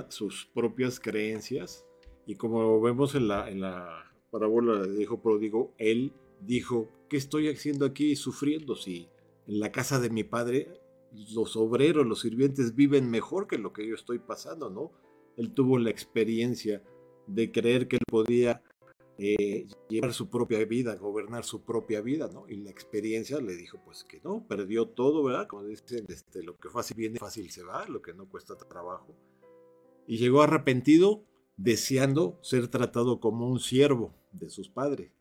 [0.10, 1.86] sus propias creencias,
[2.26, 8.16] y como vemos en la, parábola de hijo pródigo, él dijo, ¿qué estoy haciendo aquí
[8.16, 9.10] sufriendo si
[9.48, 10.80] en la casa de mi padre
[11.34, 14.92] los obreros, los sirvientes viven mejor que lo que yo estoy pasando, ¿no?
[15.38, 16.84] Él tuvo la experiencia
[17.26, 18.62] de creer que él podía
[19.22, 22.48] eh, llevar su propia vida, gobernar su propia vida, ¿no?
[22.48, 25.46] Y la experiencia le dijo, pues que no, perdió todo, ¿verdad?
[25.48, 29.14] Como dicen, este, lo que fácil viene, fácil se va, lo que no cuesta trabajo.
[30.08, 31.26] Y llegó arrepentido,
[31.58, 35.12] deseando ser tratado como un siervo de sus padres.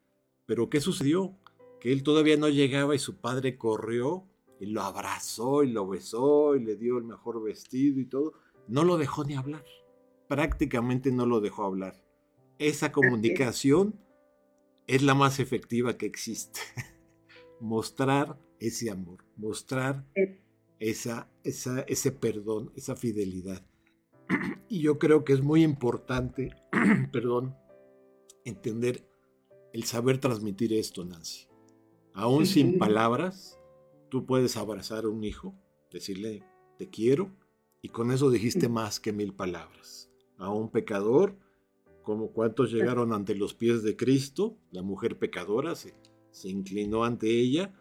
[0.46, 1.36] Pero ¿qué sucedió?
[1.80, 4.28] Que él todavía no llegaba y su padre corrió
[4.60, 8.34] y lo abrazó y lo besó y le dio el mejor vestido y todo.
[8.68, 9.64] No lo dejó ni hablar.
[10.28, 12.07] Prácticamente no lo dejó hablar.
[12.58, 13.98] Esa comunicación
[14.86, 16.60] es la más efectiva que existe.
[17.60, 20.04] mostrar ese amor, mostrar
[20.78, 23.64] esa, esa, ese perdón, esa fidelidad.
[24.68, 26.54] y yo creo que es muy importante,
[27.12, 27.56] perdón,
[28.44, 29.08] entender
[29.72, 31.46] el saber transmitir esto, Nancy.
[32.14, 33.60] Aún sin palabras,
[34.08, 35.54] tú puedes abrazar a un hijo,
[35.92, 36.42] decirle,
[36.76, 37.30] te quiero,
[37.80, 40.10] y con eso dijiste más que mil palabras.
[40.36, 41.36] A un pecador,
[42.08, 45.92] como cuántos llegaron ante los pies de Cristo, la mujer pecadora se,
[46.30, 47.74] se inclinó ante ella,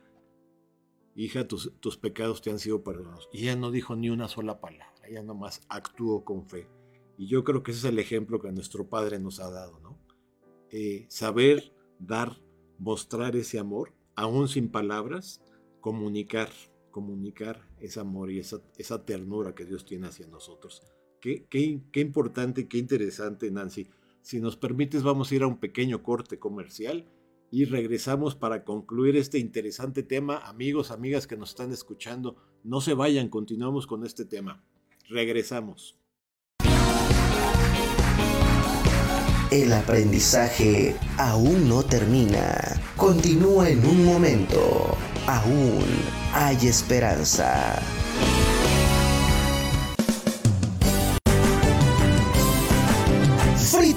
[1.15, 3.29] hija, tus, tus, pecados te han sido perdonados.
[3.31, 6.67] Y ella no dijo ni una sola palabra, ella nomás actuó con fe.
[7.17, 9.97] Y yo creo que ese es el ejemplo que nuestro Padre nos ha dado, ¿no?
[10.71, 12.37] Eh, saber dar,
[12.79, 15.41] mostrar ese amor, aún sin palabras,
[15.79, 16.49] comunicar,
[16.91, 20.83] comunicar ese amor y esa, esa ternura que Dios tiene hacia nosotros.
[21.21, 23.87] Qué, qué, qué importante, qué interesante, Nancy.
[24.27, 27.05] Si nos permites, vamos a ir a un pequeño corte comercial
[27.49, 30.39] y regresamos para concluir este interesante tema.
[30.39, 34.65] Amigos, amigas que nos están escuchando, no se vayan, continuamos con este tema.
[35.07, 35.97] Regresamos.
[39.49, 42.81] El aprendizaje aún no termina.
[42.97, 44.97] Continúa en un momento.
[45.25, 45.85] Aún
[46.33, 47.81] hay esperanza.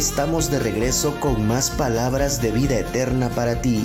[0.00, 3.82] Estamos de regreso con más palabras de vida eterna para ti.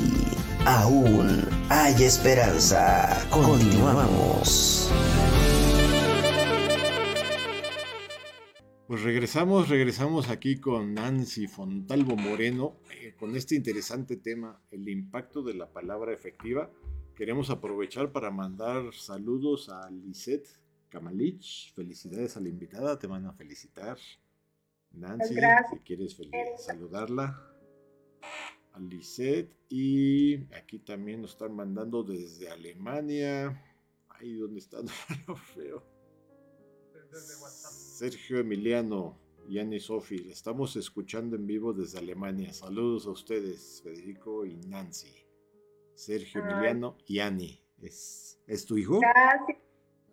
[0.66, 3.28] Aún hay esperanza.
[3.30, 4.90] Continuamos.
[8.88, 15.44] Pues regresamos, regresamos aquí con Nancy Fontalvo Moreno eh, con este interesante tema, el impacto
[15.44, 16.72] de la palabra efectiva.
[17.14, 20.48] Queremos aprovechar para mandar saludos a Lisette
[20.88, 21.74] Kamalich.
[21.74, 23.98] Felicidades a la invitada, te van a felicitar.
[24.98, 25.36] Nancy,
[25.70, 26.18] si quieres
[26.58, 27.42] saludarla.
[28.74, 29.56] A Lisette.
[29.70, 33.62] Y aquí también nos están mandando desde Alemania.
[34.10, 34.86] Ahí donde están,
[35.28, 35.84] lo feo.
[37.12, 40.30] Sergio Emiliano y Annie Sofi.
[40.30, 42.52] Estamos escuchando en vivo desde Alemania.
[42.54, 45.14] Saludos a ustedes, Federico y Nancy.
[45.94, 47.62] Sergio Emiliano y Annie.
[47.82, 49.00] ¿Es, ¿Es tu hijo?
[49.00, 49.58] Gracias.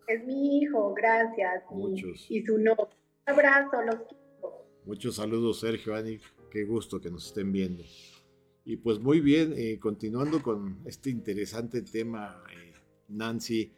[0.07, 1.65] Es mi hijo, gracias.
[1.71, 2.31] Muchos.
[2.31, 2.89] Y, su novio.
[3.27, 3.97] Un abrazo, los
[4.85, 6.19] Muchos saludos, Sergio, Ani.
[6.51, 7.85] Qué gusto que nos estén viendo.
[8.65, 12.73] Y pues muy bien, eh, continuando con este interesante tema, eh,
[13.09, 13.73] Nancy,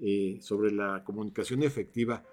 [0.00, 2.24] eh, sobre la comunicación efectiva,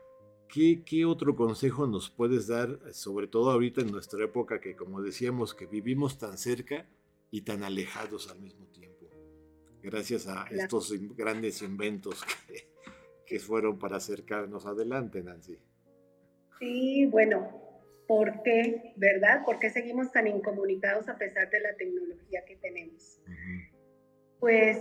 [0.48, 5.02] ¿qué, ¿qué, otro consejo nos puedes dar, sobre todo ahorita en nuestra época que, como
[5.02, 6.88] decíamos, que vivimos tan cerca
[7.30, 9.06] y tan alejados al mismo tiempo?
[9.82, 12.70] Gracias a estos grandes inventos que,
[13.26, 15.58] que fueron para acercarnos adelante, Nancy.
[16.60, 17.63] Sí, bueno,
[18.08, 19.44] ¿Por qué, verdad?
[19.46, 23.20] ¿Por qué seguimos tan incomunicados a pesar de la tecnología que tenemos?
[24.40, 24.78] Pues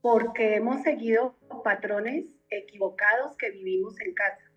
[0.00, 4.52] porque hemos seguido patrones equivocados que vivimos en casa.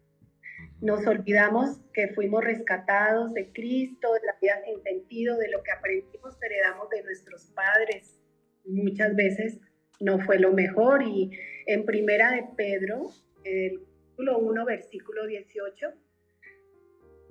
[0.79, 5.71] Nos olvidamos que fuimos rescatados de Cristo, de la vida sin sentido, de lo que
[5.71, 8.19] aprendimos, heredamos de nuestros padres.
[8.65, 9.59] Muchas veces
[9.99, 11.03] no fue lo mejor.
[11.03, 11.31] Y
[11.67, 13.09] en Primera de Pedro,
[13.43, 15.93] el capítulo 1, versículo 18,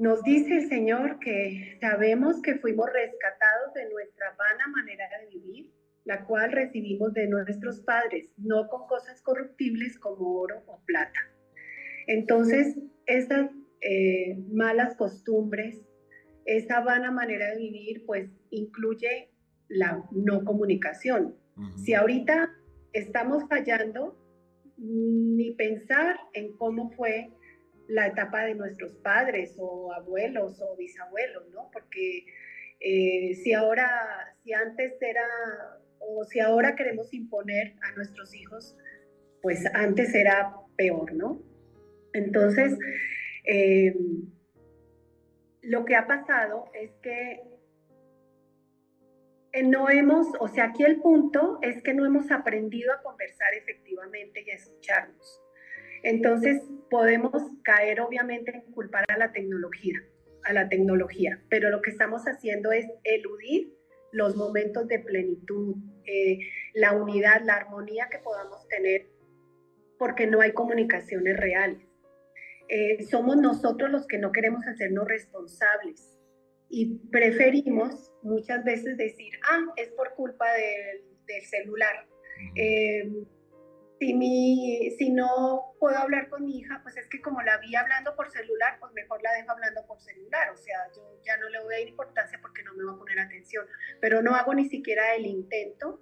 [0.00, 5.70] Nos dice el Señor que sabemos que fuimos rescatados de nuestra vana manera de vivir,
[6.04, 11.20] la cual recibimos de nuestros padres, no con cosas corruptibles como oro o plata.
[12.06, 13.50] Entonces, estas
[13.82, 15.82] eh, malas costumbres,
[16.46, 19.28] esa vana manera de vivir, pues incluye
[19.68, 21.36] la no comunicación.
[21.76, 22.50] Si ahorita
[22.94, 24.18] estamos fallando,
[24.78, 27.34] ni pensar en cómo fue
[27.90, 31.70] la etapa de nuestros padres o abuelos o bisabuelos, ¿no?
[31.72, 32.24] Porque
[32.78, 33.88] eh, si ahora,
[34.42, 35.26] si antes era,
[35.98, 38.76] o si ahora queremos imponer a nuestros hijos,
[39.42, 41.42] pues antes era peor, ¿no?
[42.12, 42.78] Entonces,
[43.44, 43.94] eh,
[45.62, 47.42] lo que ha pasado es que
[49.52, 53.52] eh, no hemos, o sea, aquí el punto es que no hemos aprendido a conversar
[53.54, 55.40] efectivamente y a escucharnos.
[56.02, 60.02] Entonces podemos caer obviamente en culpar a la tecnología,
[60.44, 63.72] a la tecnología, pero lo que estamos haciendo es eludir
[64.12, 66.38] los momentos de plenitud, eh,
[66.74, 69.06] la unidad, la armonía que podamos tener,
[69.98, 71.86] porque no hay comunicaciones reales.
[72.68, 76.18] Eh, somos nosotros los que no queremos hacernos responsables
[76.68, 81.02] y preferimos muchas veces decir, ah, es por culpa del,
[81.48, 82.08] celular.
[82.56, 83.08] Eh,
[84.00, 87.76] si, mi, si no puedo hablar con mi hija, pues es que como la vi
[87.76, 90.50] hablando por celular, pues mejor la dejo hablando por celular.
[90.52, 92.98] O sea, yo ya no le voy a dar importancia porque no me va a
[92.98, 93.66] poner atención.
[94.00, 96.00] Pero no hago ni siquiera el intento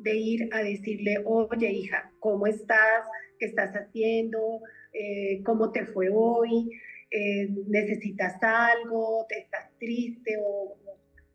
[0.00, 3.06] de ir a decirle, oye hija, ¿cómo estás?
[3.38, 4.60] ¿Qué estás haciendo?
[4.92, 6.70] Eh, ¿Cómo te fue hoy?
[7.08, 10.76] Eh, necesitas algo, te estás triste o,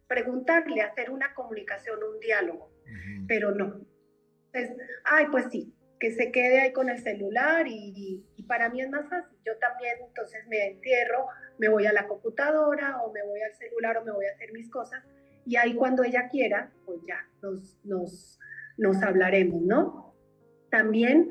[0.05, 2.71] preguntarle, hacer una comunicación, un diálogo,
[3.25, 3.81] pero no.
[4.51, 5.73] Entonces, ay, pues sí,
[6.03, 9.37] que se quede ahí con el celular y, para mí es más fácil.
[9.45, 11.27] Yo también entonces me encierro,
[11.57, 14.51] me voy a la computadora o me voy al celular o me voy a hacer
[14.51, 15.01] mis cosas
[15.45, 18.37] y ahí cuando ella quiera, pues ya nos, nos,
[18.77, 20.13] nos hablaremos, ¿no?
[20.69, 21.29] También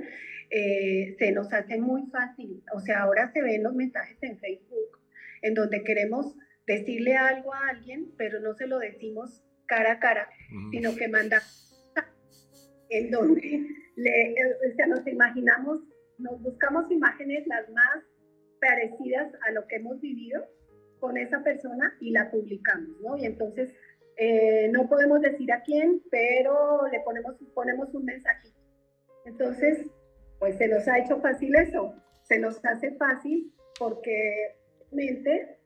[0.48, 2.64] eh, se nos hace muy fácil.
[2.74, 5.00] O sea, ahora se ven los mensajes en Facebook
[5.42, 6.34] en donde queremos
[6.66, 10.30] decirle algo a alguien, pero no se lo decimos cara a cara,
[10.70, 11.42] sino que manda
[12.99, 13.66] en donde
[13.97, 15.80] o sea, nos imaginamos,
[16.18, 18.05] nos buscamos imágenes las más
[18.61, 20.45] parecidas a lo que hemos vivido
[21.01, 23.16] con esa persona y la publicamos, ¿no?
[23.16, 23.74] Y entonces
[24.16, 28.59] eh, no podemos decir a quién, pero le ponemos, ponemos un mensajito.
[29.24, 29.86] Entonces,
[30.38, 34.57] pues se nos ha hecho fácil eso, se nos hace fácil porque
[34.90, 35.59] mente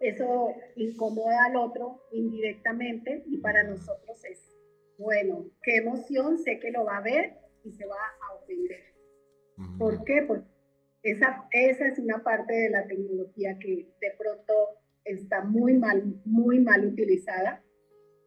[0.00, 4.53] eso incomoda al otro indirectamente y para nosotros es,
[4.98, 7.34] bueno, qué emoción, sé que lo va a ver
[7.64, 8.80] y se va a ofender.
[9.78, 10.22] ¿Por qué?
[10.26, 10.48] Porque
[11.02, 14.52] esa, esa es una parte de la tecnología que de pronto
[15.04, 17.62] está muy mal, muy mal utilizada,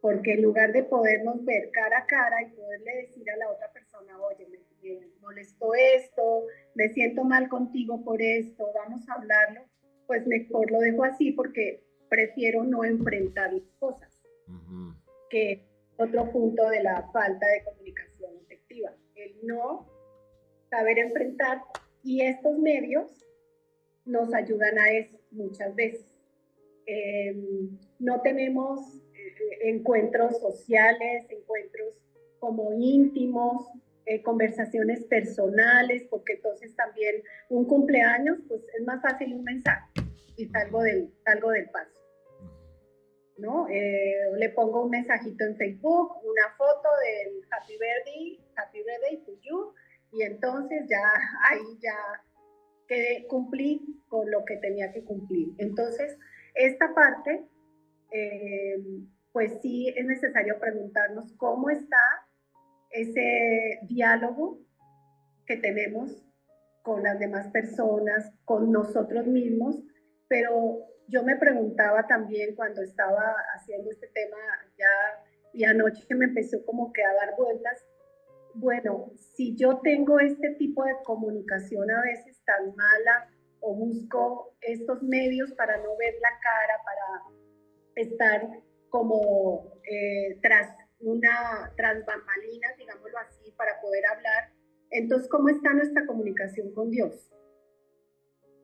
[0.01, 3.72] porque en lugar de podernos ver cara a cara y poderle decir a la otra
[3.74, 4.59] persona, oye, me
[4.95, 6.45] me molestó esto,
[6.76, 9.61] me siento mal contigo por esto, vamos a hablarlo,
[10.05, 14.20] pues mejor lo dejo así porque prefiero no enfrentar las cosas,
[15.30, 15.65] que
[15.98, 19.88] otro punto de la falta de comunicación efectiva, el no
[20.70, 21.62] saber enfrentar
[22.04, 23.26] y estos medios
[24.06, 26.06] nos ayudan a eso muchas veces.
[26.86, 28.80] Em, no tenemos
[29.14, 31.93] eh, encuentros sociales, encuentros
[32.39, 33.68] como íntimos,
[34.06, 37.16] eh, conversaciones personales, porque entonces también
[37.50, 39.89] un cumpleaños, pues es más fácil un mensaje
[40.38, 41.97] y salgo del, salgo del paso.
[43.38, 43.68] ¿No?
[43.70, 49.32] Eh, le pongo un mensajito en Facebook, una foto del Happy Birthday, Happy Birthday to
[49.42, 49.74] you,
[50.14, 51.04] y entonces ya
[51.52, 51.98] ahí ya
[52.88, 55.50] quedé, cumplí con lo que tenía que cumplir.
[55.58, 56.18] Entonces,
[56.56, 57.48] esta parte,
[58.12, 58.78] eh,
[59.32, 62.28] pues sí es necesario preguntarnos cómo está
[62.90, 64.60] ese diálogo
[65.46, 66.24] que tenemos
[66.82, 69.84] con las demás personas, con nosotros mismos,
[70.30, 74.38] pero yo me preguntaba también cuando estaba haciendo este tema
[74.78, 77.84] ya y anoche me empezó como que a dar vueltas,
[78.53, 83.30] bueno, si yo tengo este tipo de comunicación a veces tan mala
[83.60, 87.38] o busco estos medios para no ver la cara, para
[87.95, 88.49] estar
[88.89, 91.97] como eh, tras una tras
[92.78, 94.51] digámoslo así, para poder hablar.
[94.89, 97.32] Entonces, ¿cómo está nuestra comunicación con Dios?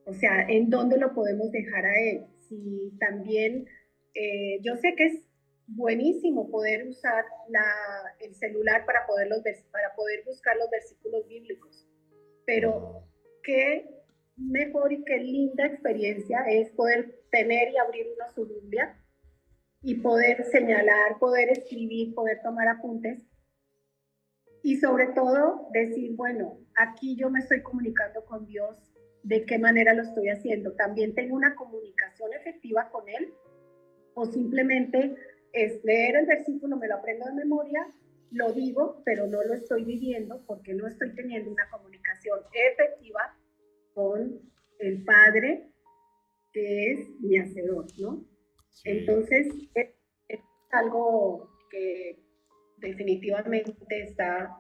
[0.05, 2.25] O sea, ¿en dónde lo podemos dejar a Él?
[2.61, 3.67] Si también,
[4.13, 5.25] eh, yo sé que es
[5.67, 7.25] buenísimo poder usar
[8.19, 9.41] el celular para poder, los,
[9.71, 11.87] para poder buscar los versículos bíblicos,
[12.45, 13.07] pero
[13.43, 13.89] ¿qué
[14.35, 18.97] mejor y qué linda experiencia es poder tener y abrir una su Biblia
[19.81, 23.27] y poder señalar, poder escribir, poder tomar apuntes.
[24.63, 28.92] Y sobre todo decir, bueno, aquí yo me estoy comunicando con Dios,
[29.23, 30.73] de qué manera lo estoy haciendo.
[30.73, 33.33] También tengo una comunicación efectiva con Él
[34.13, 35.15] o simplemente
[35.53, 37.87] es leer el versículo, me lo aprendo de memoria,
[38.31, 43.37] lo digo, pero no lo estoy viviendo porque no estoy teniendo una comunicación efectiva
[43.93, 44.39] con
[44.79, 45.69] el Padre,
[46.51, 48.25] que es mi hacedor, ¿no?
[48.83, 49.89] Entonces, es,
[50.71, 52.17] algo que
[52.77, 54.59] definitivamente está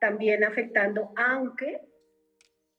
[0.00, 1.80] también afectando, aunque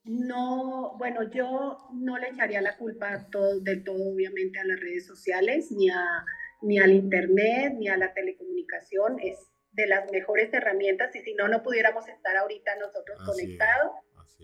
[0.09, 5.05] no, bueno, yo no le echaría la culpa todo, del todo, obviamente, a las redes
[5.05, 6.25] sociales, ni, a,
[6.63, 9.19] ni al Internet, ni a la telecomunicación.
[9.19, 9.37] Es
[9.71, 13.91] de las mejores herramientas y si no, no pudiéramos estar ahorita nosotros conectados,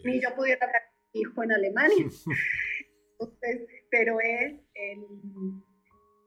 [0.03, 2.05] ni yo pudiera hablar hijo en Alemania.
[3.19, 4.99] Entonces, pero es el...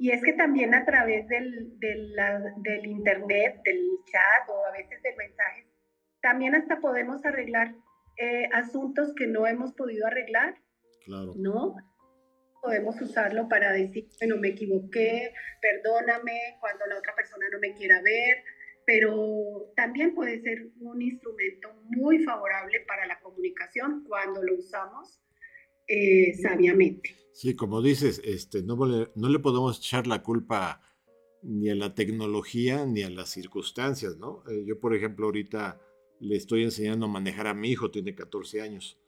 [0.01, 2.13] Y es que también a través del, del,
[2.57, 5.69] del, internet, del chat o a veces del mensaje,
[6.21, 7.75] también hasta podemos arreglar
[8.19, 10.57] eh, asuntos que no hemos podido arreglar.
[11.05, 11.35] Claro.
[11.37, 11.77] ¿No?
[12.61, 18.03] Podemos usarlo para decir, bueno, me equivoqué, perdóname cuando la otra persona no me quiera
[18.03, 18.43] ver,
[18.85, 25.21] pero también puede ser un instrumento muy favorable para la comunicación cuando lo usamos
[25.87, 27.17] eh, sabiamente.
[27.33, 30.83] Sí, como dices, este, no, no le podemos echar la culpa
[31.43, 34.43] ni a la tecnología ni a las circunstancias, ¿no?
[34.51, 35.81] Eh, yo, por ejemplo, ahorita
[36.21, 38.99] le estoy enseñando a manejar a mi hijo, tiene 14 años,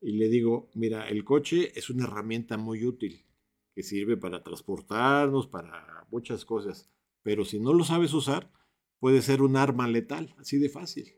[0.00, 3.24] y le digo, mira, el coche es una herramienta muy útil,
[3.74, 6.90] que sirve para transportarnos, para muchas cosas,
[7.22, 8.52] pero si no lo sabes usar,
[9.00, 11.14] puede ser un arma letal, así de fácil.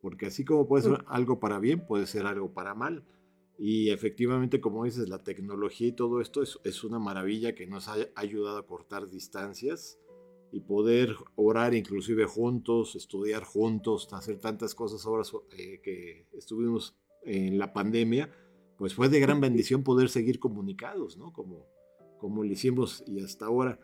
[0.00, 3.04] Porque así como puede ser algo para bien, puede ser algo para mal.
[3.58, 7.96] Y efectivamente, como dices, la tecnología y todo esto es, una maravilla que nos ha
[8.14, 9.98] ayudado a cortar distancias
[10.52, 15.22] y poder orar inclusive juntos, estudiar juntos, hacer tantas cosas ahora
[15.52, 18.30] eh, que estuvimos en la pandemia,
[18.76, 21.32] pues fue de gran bendición poder seguir comunicados, ¿no?
[21.32, 21.66] Como,
[22.18, 23.78] como lo hicimos y hasta ahora.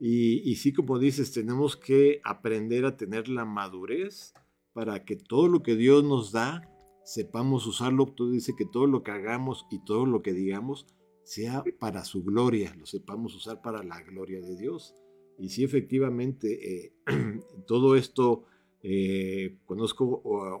[0.00, 4.32] Y, sí, como dices, tenemos que aprender a tener la madurez
[4.72, 6.62] para que todo lo que Dios nos da,
[7.04, 8.06] sepamos usarlo.
[8.06, 10.86] Tú dices que todo lo que hagamos y todo lo que digamos
[11.24, 14.94] sea para su gloria, lo sepamos usar para la gloria de Dios.
[15.38, 16.92] Y sí, efectivamente, eh,
[17.66, 18.44] todo esto,
[18.82, 20.04] eh, conozco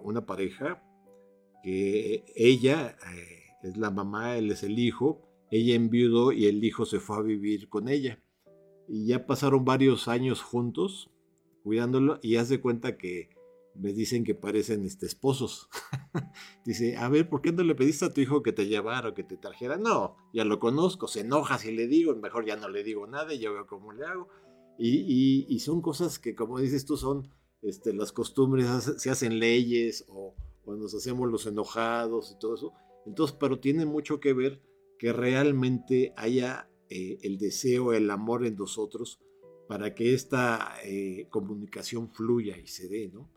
[0.02, 0.82] una pareja
[1.62, 6.84] que ella eh, es la mamá, él es el hijo, ella enviudó y el hijo
[6.84, 8.22] se fue a vivir con ella
[8.88, 11.10] y ya pasaron varios años juntos
[11.62, 13.30] cuidándolo y haz de cuenta que
[13.74, 15.68] me dicen que parecen este, esposos.
[16.64, 19.14] Dice, a ver, ¿por qué no le pediste a tu hijo que te llevara o
[19.14, 19.76] que te trajera?
[19.76, 23.32] No, ya lo conozco, se enoja si le digo, mejor ya no le digo nada
[23.34, 24.28] y yo veo cómo le hago.
[24.78, 27.28] Y, y, son cosas que, como dices tú, son
[27.62, 28.66] este, las costumbres,
[28.98, 32.72] se hacen leyes o, o nos hacemos los enojados y todo eso.
[33.04, 34.62] Entonces, pero tiene mucho que ver
[34.98, 39.20] que realmente haya eh, el deseo, el amor en nosotros
[39.68, 43.30] para que esta eh, comunicación fluya y se dé, ¿no?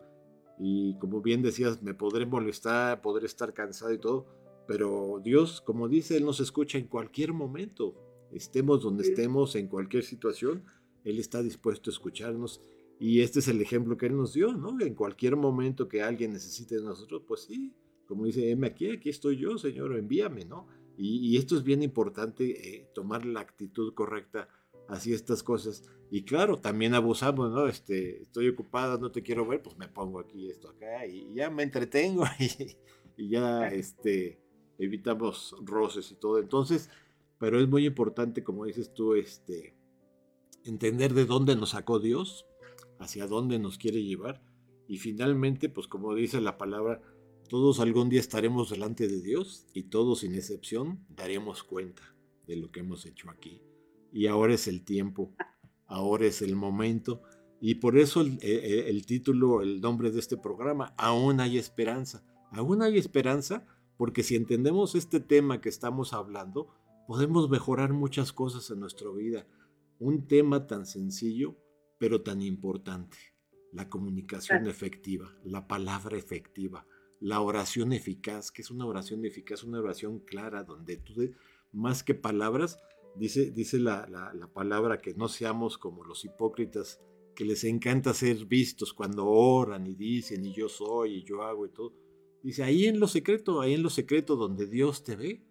[0.57, 4.25] Y como bien decías, me podré molestar, podré estar cansado y todo,
[4.67, 7.95] pero Dios, como dice, Él nos escucha en cualquier momento,
[8.31, 10.63] estemos donde estemos, en cualquier situación,
[11.03, 12.61] Él está dispuesto a escucharnos.
[12.99, 14.79] Y este es el ejemplo que Él nos dio, ¿no?
[14.79, 17.73] En cualquier momento que alguien necesite de nosotros, pues sí,
[18.05, 20.67] como dice, M aquí, aquí estoy yo, Señor, envíame, ¿no?
[20.97, 24.49] Y, esto es bien importante, eh, tomar la actitud correcta
[24.87, 25.83] hacia estas cosas.
[26.11, 27.67] Y claro, también abusamos, ¿no?
[27.67, 31.49] Este, estoy ocupada, no te quiero ver, pues me pongo aquí esto acá y, ya
[31.49, 32.25] me entretengo
[33.17, 34.39] y, ya este,
[34.77, 36.37] evitamos roces y todo.
[36.37, 36.89] Entonces,
[37.39, 39.73] pero es muy importante, como dices tú, este,
[40.65, 42.45] entender de dónde nos sacó Dios,
[42.99, 44.43] hacia dónde nos quiere llevar.
[44.87, 47.01] Y finalmente, pues como dice la palabra,
[47.49, 52.15] todos algún día estaremos delante de Dios y todos sin excepción daremos cuenta
[52.47, 53.61] de lo que hemos hecho aquí.
[54.11, 55.33] Y ahora es el tiempo,
[55.87, 57.21] ahora es el momento.
[57.59, 62.23] Y por eso el, el, título, el nombre de este programa, Aún hay esperanza.
[62.51, 63.65] Aún hay esperanza
[63.97, 66.69] porque si entendemos este tema que estamos hablando,
[67.07, 69.45] podemos mejorar muchas cosas en nuestra vida.
[70.01, 71.55] Un tema tan sencillo,
[71.97, 73.17] pero tan importante.
[73.71, 76.85] La comunicación efectiva, la palabra efectiva
[77.21, 81.13] la oración eficaz, que es una oración eficaz, una oración clara, donde tú,
[81.71, 82.79] más que palabras,
[83.15, 86.99] dice, dice la, palabra que no seamos como los hipócritas,
[87.35, 91.67] que les encanta ser vistos cuando oran y dicen, y yo soy, y yo hago
[91.67, 91.93] y todo.
[92.41, 95.45] Dice, ahí en lo secreto, ahí en lo secreto donde Dios te ve,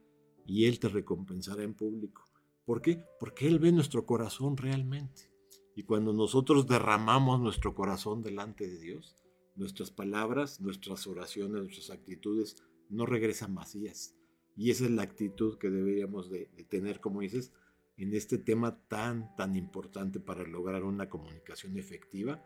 [0.47, 2.25] y Él te recompensará en público.
[2.71, 3.05] ¿Por qué?
[3.19, 5.29] Porque Él ve nuestro corazón realmente.
[5.75, 9.17] Y cuando nosotros derramamos nuestro corazón delante de Dios,
[9.57, 14.15] nuestras palabras, nuestras oraciones, nuestras actitudes no regresan vacías.
[14.55, 17.53] Y esa es la actitud que deberíamos de, tener, como dices,
[17.97, 22.41] en este tema tan, tan importante para lograr una comunicación efectiva,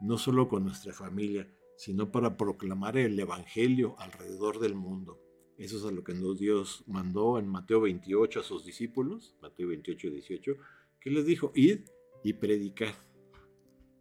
[0.00, 5.20] no solo con nuestra familia, sino para proclamar el Evangelio alrededor del mundo.
[5.58, 9.68] Eso es a lo que nos Dios mandó en Mateo 28 a sus discípulos, Mateo
[9.68, 10.52] 28, 18,
[11.00, 11.80] que les dijo, id
[12.22, 12.94] y predicad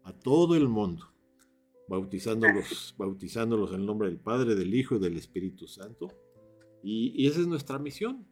[0.04, 1.14] a todo el mundo,
[1.88, 6.10] bautizándolos, bautizándolos en el nombre del Padre, del Hijo y del Espíritu Santo.
[6.84, 8.28] Y, y esa es nuestra misión,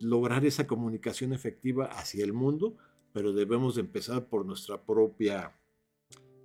[0.00, 2.76] lograr esa comunicación efectiva hacia el mundo,
[3.12, 5.58] pero debemos empezar por nuestra propia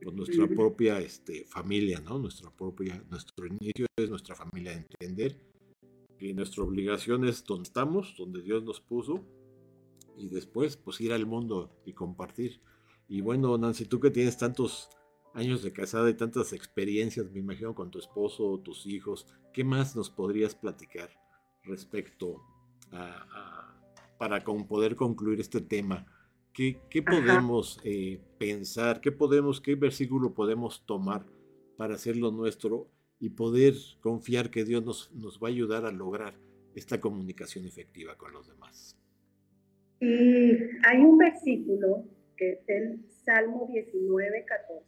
[0.04, 2.20] por nuestra propia este, familia, ¿no?
[2.20, 5.36] Nuestra propia, nuestro inicio es nuestra familia, entender
[6.18, 9.24] que nuestra obligación es donde estamos, donde Dios nos puso,
[10.18, 12.61] y después pues ir al mundo y compartir.
[13.07, 14.89] Y bueno, Nancy, tú que tienes tantos
[15.34, 19.95] años de casada y tantas experiencias, me imagino, con tu esposo, tus hijos, ¿qué más
[19.95, 21.09] nos podrías platicar
[21.63, 22.41] respecto
[22.91, 23.76] a,
[24.18, 26.05] para poder concluir este tema?
[26.53, 28.99] ¿Qué, qué podemos eh, pensar?
[28.99, 31.28] ¿Qué podemos, qué versículo podemos tomar
[31.78, 32.89] para hacerlo nuestro
[33.20, 36.36] y poder confiar que Dios nos, nos va a ayudar a lograr
[36.76, 38.95] esta comunicación efectiva con los demás?
[39.99, 40.51] Y
[40.86, 42.05] hay un versículo
[42.36, 44.86] que es el Salmo 19, 14,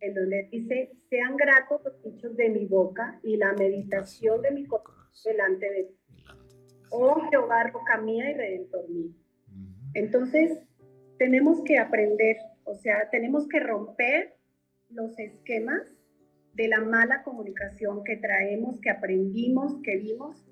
[0.00, 4.64] en donde dice, sean gratos los dichos de mi boca y la meditación de mi
[4.66, 6.24] corazón delante de ti.
[6.90, 9.10] Oh Jehová, roca mía y redentor mío.
[9.94, 10.58] Entonces,
[11.18, 14.36] tenemos que aprender, o sea, tenemos que romper
[14.88, 15.82] los esquemas
[16.54, 20.46] de la mala comunicación que traemos, que aprendimos, que vimos,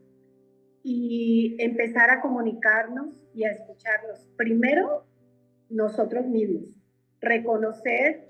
[0.83, 4.27] y empezar a comunicarnos y a escucharnos.
[4.37, 5.05] Primero,
[5.69, 6.75] nosotros mismos,
[7.21, 8.29] reconocer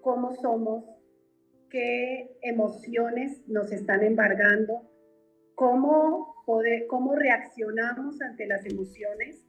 [0.00, 0.84] cómo somos,
[1.70, 4.90] qué emociones nos están embargando,
[5.54, 6.34] cómo,
[6.88, 9.44] cómo reaccionamos ante las emociones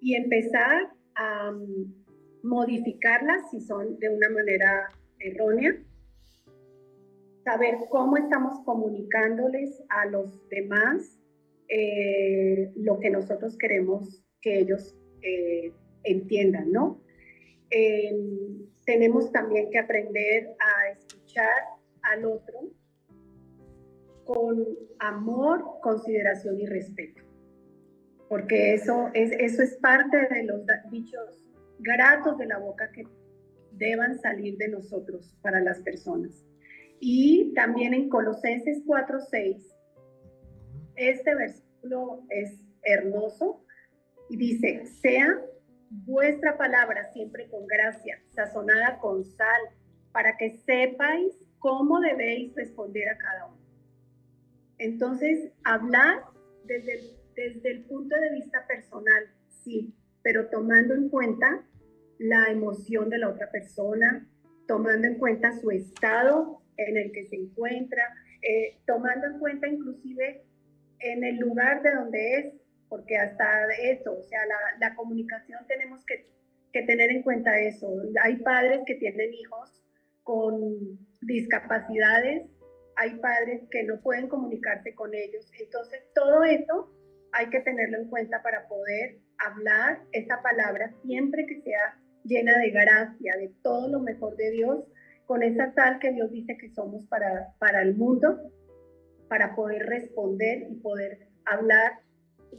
[0.00, 2.04] y empezar a mm,
[2.42, 4.88] modificarlas si son de una manera
[5.18, 5.76] errónea,
[7.44, 11.18] saber cómo estamos comunicándoles a los demás
[11.68, 15.72] eh, lo que nosotros queremos que ellos eh,
[16.04, 17.00] entiendan, ¿no?
[17.70, 21.62] Em, tenemos también que aprender a escuchar
[22.02, 22.58] al otro
[24.24, 24.66] con
[24.98, 27.22] amor, consideración y respeto,
[28.28, 31.44] porque eso es, eso es parte de los dichos
[31.78, 33.04] gratos de la boca que
[33.72, 36.44] deban salir de nosotros para las personas.
[37.00, 39.74] Y también en Colosenses 4:6,
[40.96, 43.64] este versículo es hermoso
[44.28, 45.40] y dice, sea
[45.88, 49.60] vuestra palabra siempre con gracia, sazonada con sal,
[50.12, 53.60] para que sepáis cómo debéis responder a cada uno.
[54.78, 56.24] Entonces, hablar
[56.64, 57.00] desde,
[57.34, 61.66] desde el punto de vista personal, sí, pero tomando en cuenta
[62.18, 64.28] la emoción de la otra persona,
[64.66, 68.02] tomando en cuenta su estado en el que se encuentra,
[68.42, 70.42] eh, tomando en cuenta inclusive
[71.00, 72.54] en el lugar de donde es,
[72.88, 74.40] porque hasta eso, o sea,
[74.80, 76.26] la, comunicación tenemos que,
[76.72, 77.88] que, tener en cuenta eso.
[78.22, 79.82] Hay padres que tienen hijos
[80.24, 80.58] con
[81.22, 82.50] discapacidades,
[82.96, 85.50] hay padres que no pueden comunicarse con ellos.
[85.58, 86.90] Entonces, todo eso
[87.32, 92.70] hay que tenerlo en cuenta para poder hablar esa palabra siempre que sea llena de
[92.70, 94.84] gracia, de todo lo mejor de Dios,
[95.30, 98.36] con esa sal que Dios dice que somos para, para el mundo,
[99.28, 102.00] para poder responder y poder hablar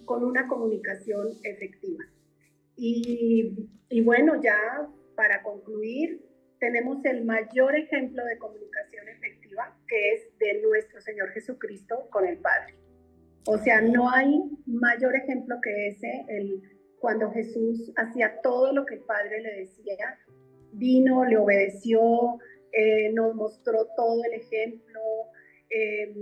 [0.05, 2.05] con una comunicación efectiva.
[2.77, 6.21] Y, y bueno, ya para concluir,
[6.61, 12.37] tenemos el mayor ejemplo de comunicación efectiva, que es de nuestro Señor Jesucristo con el
[12.37, 12.77] Padre.
[13.47, 16.61] O sea, no hay mayor ejemplo que ese, el
[16.99, 20.17] cuando Jesús hacía todo lo que el Padre le decía,
[20.71, 22.39] vino, le obedeció,
[22.71, 25.01] eh, nos mostró todo el ejemplo,
[25.69, 26.13] eh,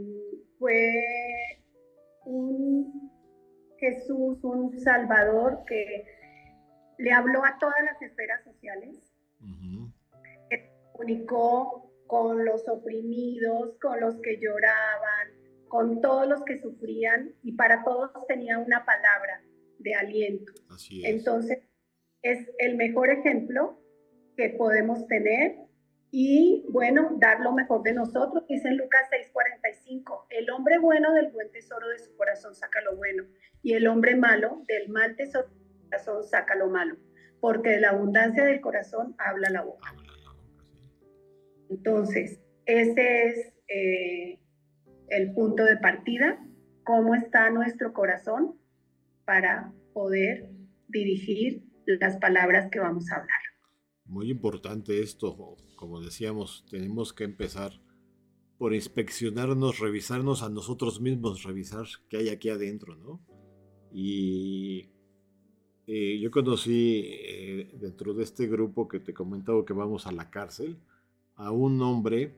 [0.57, 0.93] fue
[2.25, 3.11] un
[3.77, 6.05] Jesús, un Salvador que
[6.97, 9.13] le habló a todas las esferas sociales,
[10.49, 15.27] que comunicó con los oprimidos, con los que lloraban,
[15.69, 19.41] con todos los que sufrían y para todos tenía una palabra
[19.77, 20.51] de aliento.
[21.03, 21.59] Entonces,
[22.21, 23.79] es el mejor ejemplo
[24.35, 25.68] que podemos tener
[26.11, 28.45] y bueno, dar lo mejor de nosotros.
[28.47, 32.95] Dice en Lucas 6:45, el hombre bueno del buen tesoro de su corazón saca lo
[32.95, 33.25] bueno
[33.61, 36.95] y el hombre malo del mal tesoro de su corazón saca lo malo,
[37.39, 39.93] porque de la abundancia del corazón habla la boca.
[41.69, 44.39] Entonces, ese es eh,
[45.09, 46.43] el punto de partida,
[46.83, 48.59] cómo está nuestro corazón
[49.25, 50.49] para poder
[50.87, 53.39] dirigir las palabras que vamos a hablar.
[54.05, 57.71] Muy importante esto, como decíamos, tenemos que empezar
[58.57, 63.21] por inspeccionarnos, revisarnos a nosotros mismos, revisar qué hay aquí adentro, ¿no?
[63.89, 64.89] Y
[65.87, 70.29] eh, yo conocí eh, dentro de este grupo que te comentaba que vamos a la
[70.29, 70.77] cárcel,
[71.35, 72.35] a un hombre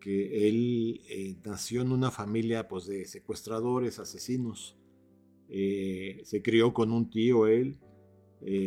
[0.00, 4.76] que él eh, nació en una familia pues, de secuestradores, asesinos.
[5.48, 7.78] se crió con un tío él,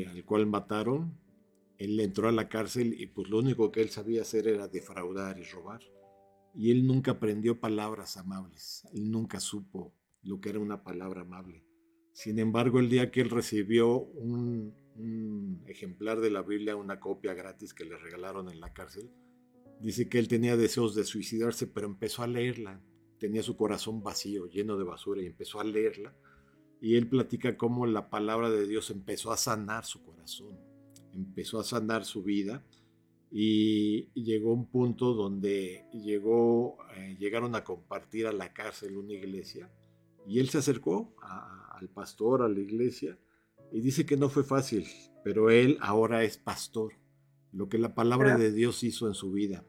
[0.07, 1.26] al cual mataron.
[1.77, 5.37] Él entró a la cárcel y pues lo único que él sabía hacer era defraudar
[5.39, 5.81] y robar.
[6.55, 8.87] Y él nunca aprendió palabras amables.
[8.93, 11.63] Él nunca supo lo que era una palabra amable.
[12.13, 14.73] Sin embargo, el día que él recibió un,
[15.67, 19.11] ejemplar de la Biblia, una copia gratis que le regalaron en la cárcel,
[19.79, 22.81] dice que él tenía deseos de suicidarse, pero empezó a leerla.
[23.19, 26.15] Tenía su corazón vacío, lleno de basura, y empezó a leerla.
[26.81, 30.57] Y él platica cómo la palabra de Dios empezó a sanar su corazón,
[31.13, 32.63] empezó a sanar su vida.
[33.29, 39.69] Y llegó un punto donde llegó, eh, llegaron a compartir a la cárcel una iglesia
[40.27, 43.17] y él se acercó al pastor, a la iglesia,
[43.71, 44.85] y dice que no fue fácil,
[45.23, 46.93] pero él ahora es pastor,
[47.53, 49.65] lo que la palabra de Dios hizo en su vida.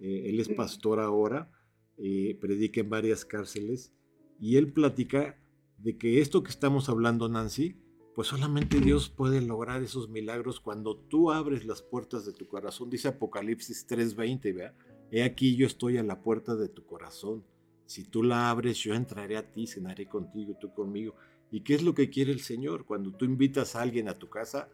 [0.00, 1.52] Eh, él es pastor ahora,
[1.98, 3.92] eh, predica en varias cárceles,
[4.40, 5.40] y él platica
[5.78, 7.76] de que esto que estamos hablando, Nancy,
[8.14, 12.90] pues solamente Dios puede lograr esos milagros cuando tú abres las puertas de tu corazón.
[12.90, 14.74] Dice Apocalipsis 3:20, vea,
[15.10, 17.44] he aquí yo estoy a la puerta de tu corazón
[17.92, 21.14] si tú la abres, yo entraré a ti, cenaré contigo, tú conmigo.
[21.50, 22.86] ¿Y qué es lo que quiere el Señor?
[22.86, 24.70] Cuando tú invitas a alguien a tu casa,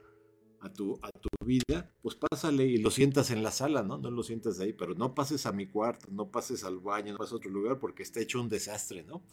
[0.61, 3.99] a tu, a tu vida, pues pásale y lo sientas en la sala, ¿no?
[3.99, 7.19] No lo sientas ahí, pero no pases a mi cuarto, no pases al baño, no
[7.19, 9.25] pases a otro lugar porque está hecho un desastre, ¿no?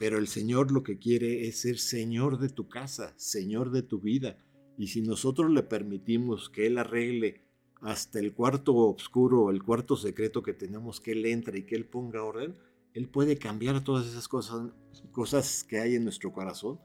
[0.00, 4.00] Pero el Señor lo que quiere es ser Señor de tu casa, Señor de tu
[4.00, 4.38] vida.
[4.78, 7.42] Y si nosotros le permitimos que Él arregle
[7.82, 11.84] hasta el cuarto oscuro, el cuarto secreto que tenemos, que Él entre y que Él
[11.84, 12.56] ponga orden,
[12.94, 14.72] él puede cambiar todas esas cosas,
[15.12, 16.80] cosas que hay en nuestro corazón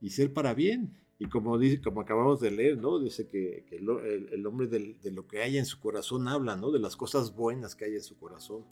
[0.00, 0.98] y ser para bien.
[1.18, 2.98] Y como, dice, como acabamos de leer, ¿no?
[2.98, 6.72] Dice que, el, hombre de lo que hay en su corazón habla, ¿no?
[6.72, 8.64] De las cosas buenas que hay en su corazón.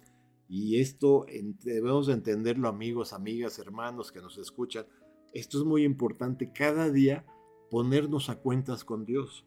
[0.55, 1.25] Y esto
[1.65, 4.85] debemos entenderlo, amigos, amigas, hermanos que nos escuchan.
[5.33, 6.53] Esto es muy importante.
[6.53, 7.25] Cada día
[7.71, 9.47] ponernos a cuentas con Dios.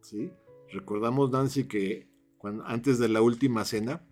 [0.00, 0.32] ¿sí?
[0.72, 2.08] Recordamos, Nancy, que
[2.64, 4.04] antes de la última cena,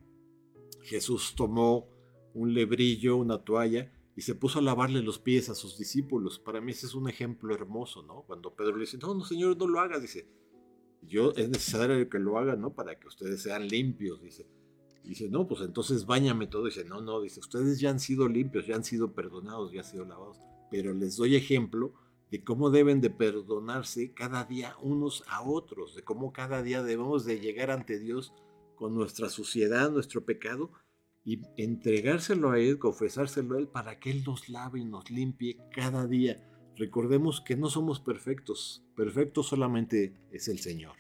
[0.83, 1.89] Jesús tomó
[2.33, 6.39] un lebrillo, una toalla, y se puso a lavarle los pies a sus discípulos.
[6.39, 8.22] Para mí ese es un ejemplo hermoso, ¿no?
[8.22, 10.28] Cuando Pedro le dice, no, no, Señor, no lo hagas, dice,
[11.03, 12.72] yo es necesario que lo haga, ¿no?
[12.72, 14.47] Para que ustedes sean limpios, dice.
[15.05, 16.66] Dice, no, pues entonces bañame todo.
[16.66, 19.86] Dice, no, no, dice, ustedes ya han sido limpios, ya han sido perdonados, ya han
[19.86, 20.38] sido lavados.
[20.70, 21.94] Pero les doy ejemplo
[22.30, 27.24] de cómo deben de perdonarse cada día unos a otros, de cómo cada día debemos
[27.24, 28.32] de llegar ante Dios
[28.76, 30.70] con nuestra suciedad, nuestro pecado,
[31.24, 35.59] y entregárselo a Él, confesárselo a Él para que Él nos lave y nos limpie
[35.74, 36.46] cada día.
[36.76, 40.96] Recordemos que no somos perfectos, perfecto solamente es el Señor.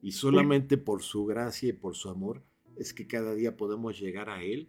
[0.00, 2.42] Y solamente por su gracia y por su amor
[2.76, 4.68] es que cada día podemos llegar a Él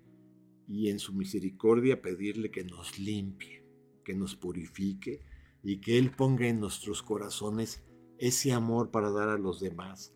[0.68, 3.66] y en su misericordia pedirle que nos limpie,
[4.04, 5.22] que nos purifique
[5.62, 7.84] y que Él ponga en nuestros corazones
[8.18, 10.14] ese amor para dar a los demás,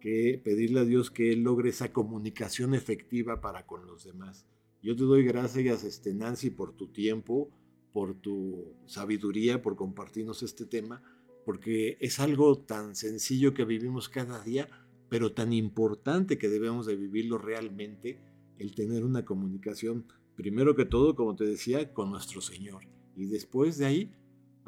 [0.00, 4.46] que pedirle a Dios que Él logre esa comunicación efectiva para con los demás.
[4.82, 7.50] Yo te doy gracias, este, Nancy, por tu tiempo,
[7.92, 11.02] por tu sabiduría, por compartirnos este tema,
[11.44, 14.68] porque es algo tan sencillo que vivimos cada día,
[15.08, 18.20] pero tan importante que debemos de vivirlo realmente,
[18.58, 22.84] el tener una comunicación, primero que todo, como te decía, con nuestro Señor.
[23.16, 24.12] Y después de ahí,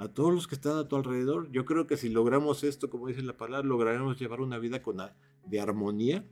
[0.00, 1.52] a todos los que están a tu alrededor.
[1.52, 4.96] Yo creo que si logramos esto, como dice la palabra, lograremos llevar una vida con,
[5.46, 6.26] de armonía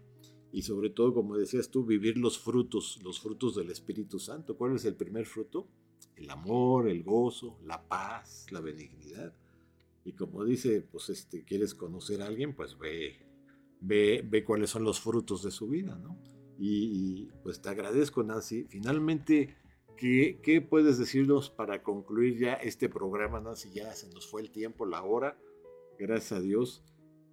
[0.50, 4.56] y sobre todo, como decías tú, vivir los frutos, los frutos del Espíritu Santo.
[4.56, 5.68] ¿Cuál es el primer fruto?
[6.16, 9.34] El amor, el gozo, la paz, la benignidad.
[10.02, 13.27] Y como dice, pues este, quieres conocer a alguien, pues ve,
[13.80, 16.18] ve, ve cuáles son los frutos de su vida, ¿no?
[16.58, 18.64] Y, y pues te agradezco, Nancy.
[18.64, 19.56] Finalmente,
[19.98, 23.70] ¿Qué, puedes decirnos para concluir ya este programa, Nancy?
[23.72, 25.36] Ya se nos fue el tiempo, la hora,
[25.98, 26.84] gracias a Dios.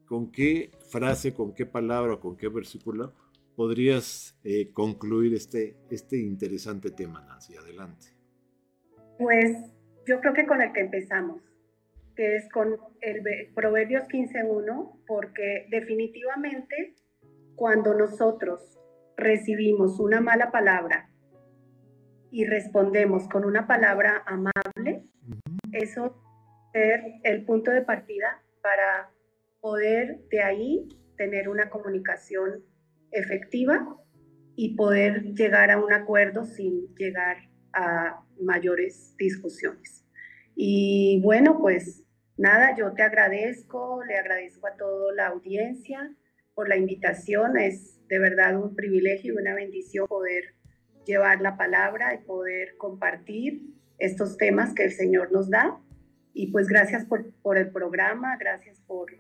[0.08, 3.14] ¿Con qué frase, con qué palabra, con qué versículo
[3.56, 7.56] podrías eh, concluir este, este interesante tema, Nancy?
[7.56, 8.08] Adelante.
[9.20, 9.58] Pues
[10.08, 11.42] yo creo que con el que empezamos,
[12.16, 16.96] que es con el Proverbios 15.1, porque definitivamente
[17.56, 18.80] cuando nosotros
[19.18, 21.10] recibimos una mala palabra
[22.32, 25.04] y respondemos con una palabra amable,
[25.72, 26.22] eso
[26.74, 29.12] ser el punto de partida para
[29.62, 32.64] poder de ahí tener una comunicación
[33.12, 33.98] efectiva
[34.56, 37.38] y poder llegar a un acuerdo sin llegar
[37.74, 40.06] a mayores discusiones.
[40.56, 42.05] Y bueno, pues
[42.38, 46.16] nada, yo te agradezco, le agradezco a toda la audiencia
[46.54, 47.58] por la invitación.
[47.58, 50.56] Es de verdad un privilegio y una bendición poder
[51.06, 53.62] llevar la palabra y poder compartir
[53.98, 55.80] estos temas que el Señor nos da.
[56.34, 59.12] Y pues gracias por, por el programa, gracias por,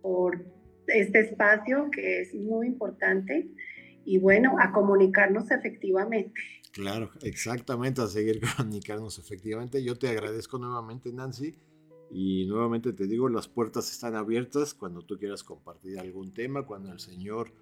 [0.00, 0.44] por
[0.86, 3.48] este espacio que es muy importante
[4.04, 6.40] y bueno, a comunicarnos efectivamente.
[6.72, 9.82] Claro, exactamente, a seguir comunicarnos efectivamente.
[9.82, 11.54] Yo te agradezco nuevamente, Nancy,
[12.12, 16.92] y nuevamente te digo, las puertas están abiertas cuando tú quieras compartir algún tema, cuando
[16.92, 17.52] el Señor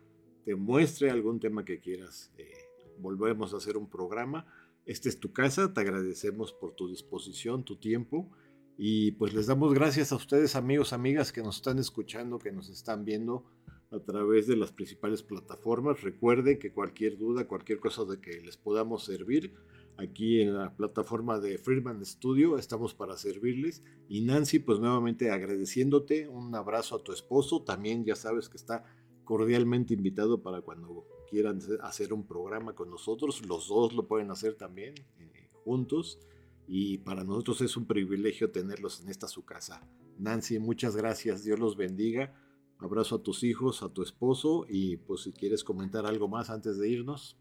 [0.45, 2.33] te muestre algún tema que quieras.
[2.37, 2.51] Eh,
[2.99, 4.47] volvemos a hacer un programa.
[4.87, 8.29] Esta es tu casa, te agradecemos por tu disposición, tu tiempo.
[8.77, 12.71] Y pues les damos gracias a ustedes, amigos, amigas, que nos están escuchando, que nos
[12.71, 13.45] están viendo
[13.93, 16.03] a través de las principales plataformas.
[16.03, 19.55] Recuerde que cualquier duda, cualquier cosa de que les podamos servir,
[20.01, 23.83] aquí en la plataforma de Freeman Studio estamos para servirles.
[24.09, 28.85] Y Nancy, pues nuevamente agradeciéndote, un abrazo a tu esposo, también ya sabes que está
[29.25, 34.55] cordialmente invitado para cuando quieran hacer un programa con nosotros, los dos lo pueden hacer
[34.55, 36.19] también eh, juntos
[36.67, 39.89] y para nosotros es un privilegio tenerlos en esta su casa.
[40.19, 42.35] Nancy, muchas gracias, Dios los bendiga.
[42.79, 46.79] Abrazo a tus hijos, a tu esposo y pues si quieres comentar algo más antes
[46.79, 47.37] de irnos.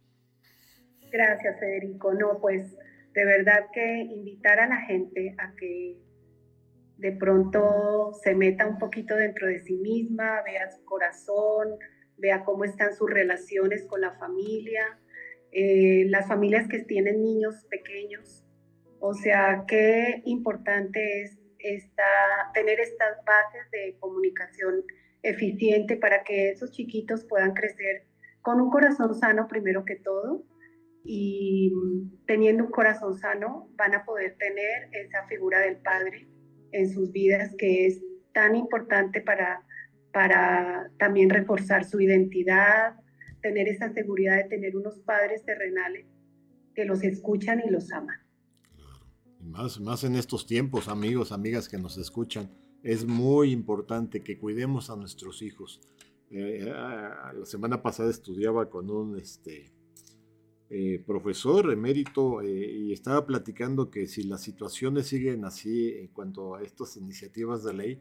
[1.12, 2.14] Gracias, Federico.
[2.14, 2.76] No, pues
[3.14, 5.98] de verdad que invitar a la gente a que
[6.98, 11.78] de pronto se meta un poquito dentro de sí misma, vea su corazón,
[12.18, 15.00] vea cómo están sus relaciones con la familia.
[15.52, 18.46] Eh, las familias que tienen niños pequeños,
[19.00, 22.04] o sea, qué importante es esta,
[22.54, 24.84] tener estas bases de comunicación
[25.24, 28.04] eficiente para que esos chiquitos puedan crecer
[28.42, 30.44] con un corazón sano primero que todo
[31.12, 31.74] y
[32.28, 36.28] teniendo un corazón sano van a poder tener esa figura del padre
[36.72, 38.00] en sus vidas que es
[38.32, 39.66] tan importante para,
[40.14, 42.94] para también reforzar su identidad,
[43.42, 46.06] tener esa seguridad de tener unos padres terrenales
[46.76, 48.20] que los escuchan y los aman
[49.42, 52.52] más, más en estos tiempos, amigos, amigas que nos escuchan,
[52.84, 55.82] es muy importante que cuidemos a nuestros hijos.
[56.30, 59.72] Eh, eh, la semana pasada estudiaba con un este,
[60.70, 66.62] eh, profesor emérito y estaba platicando que si las situaciones siguen así en cuanto a
[66.62, 68.00] estas iniciativas de ley,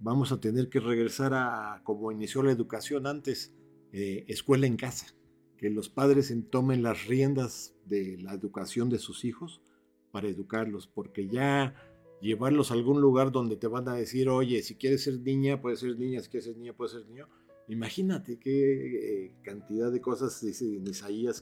[0.00, 3.52] vamos a tener que regresar a como inició la educación antes,
[3.92, 5.14] escuela en casa,
[5.56, 9.62] que los padres tomen las riendas de la educación de sus hijos
[10.10, 11.74] para educarlos, porque ya
[12.20, 15.80] llevarlos a algún lugar donde te van a decir, oye, si quieres ser niña, puedes
[15.80, 17.28] ser niña, si quieres ser niña, puedes ser niño.
[17.68, 20.84] Imagínate qué eh, cantidad de cosas dice en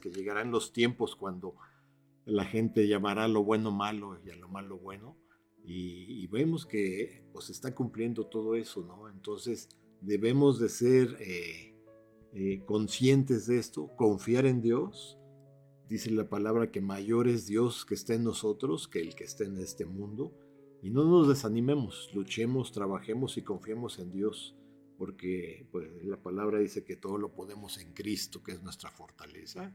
[0.00, 1.56] que llegarán los tiempos cuando
[2.24, 5.16] la gente llamará a lo bueno malo y a lo malo bueno.
[5.64, 9.08] Y, vemos que pues está cumpliendo todo eso, ¿no?
[9.08, 9.68] Entonces
[10.00, 11.74] debemos de ser eh,
[12.32, 15.18] eh, conscientes de esto, confiar en Dios
[15.92, 19.44] Dice la palabra que mayor es Dios que está en nosotros que el que está
[19.44, 20.32] en este mundo.
[20.80, 24.56] Y no nos desanimemos, luchemos, trabajemos y confiemos en Dios,
[25.02, 29.74] porque pues, la palabra dice que todo lo podemos en Cristo, que es nuestra fortaleza.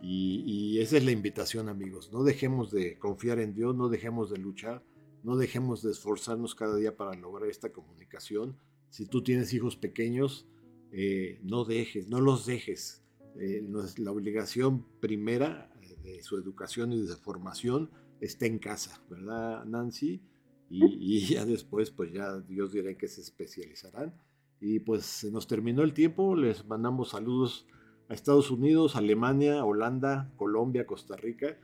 [0.00, 2.10] Y, y esa es la invitación, amigos.
[2.10, 4.82] No dejemos de confiar en Dios, no dejemos de luchar,
[5.22, 8.56] no dejemos de esforzarnos cada día para lograr esta comunicación.
[8.88, 10.48] Si tú tienes hijos pequeños,
[10.90, 13.02] eh, no dejes, no los dejes.
[13.38, 13.62] Eh,
[13.98, 17.90] la obligación primera eh, de su educación y de su formación
[18.22, 20.22] está en casa, ¿verdad, Nancy?
[20.70, 24.14] Y, ya después, pues ya Dios dirá que se especializarán.
[24.60, 27.66] Y pues se nos terminó el tiempo, les mandamos saludos
[28.08, 31.56] a Estados Unidos, Alemania, Holanda, Colombia, Costa Rica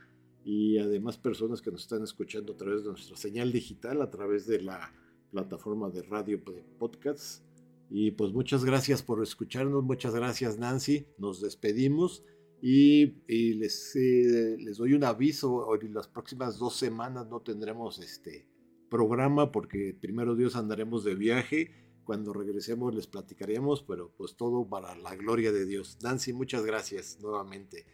[0.45, 4.47] y además personas que nos están escuchando a través de nuestra señal digital, a través
[4.47, 4.95] de la
[5.31, 7.43] plataforma de radio de podcasts.
[7.91, 12.25] Y pues muchas gracias por escucharnos, muchas gracias Nancy, nos despedimos
[12.63, 18.49] y, les, eh, les doy un aviso, hoy las próximas dos semanas no tendremos este
[18.89, 21.71] programa porque primero Dios andaremos de viaje,
[22.07, 25.99] cuando regresemos les platicaremos, pero pues todo para la gloria de Dios.
[26.03, 27.85] Nancy, muchas gracias nuevamente.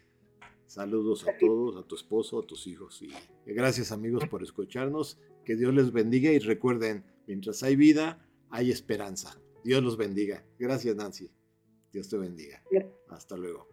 [0.67, 3.11] Saludos a todos, a tu esposo, a tus hijos y
[3.45, 5.19] gracias amigos por escucharnos.
[5.43, 9.41] Que Dios les bendiga y recuerden, mientras hay vida, hay esperanza.
[9.63, 10.45] Dios los bendiga.
[10.57, 11.29] Gracias Nancy.
[11.91, 12.63] Dios te bendiga.
[13.09, 13.72] Hasta luego.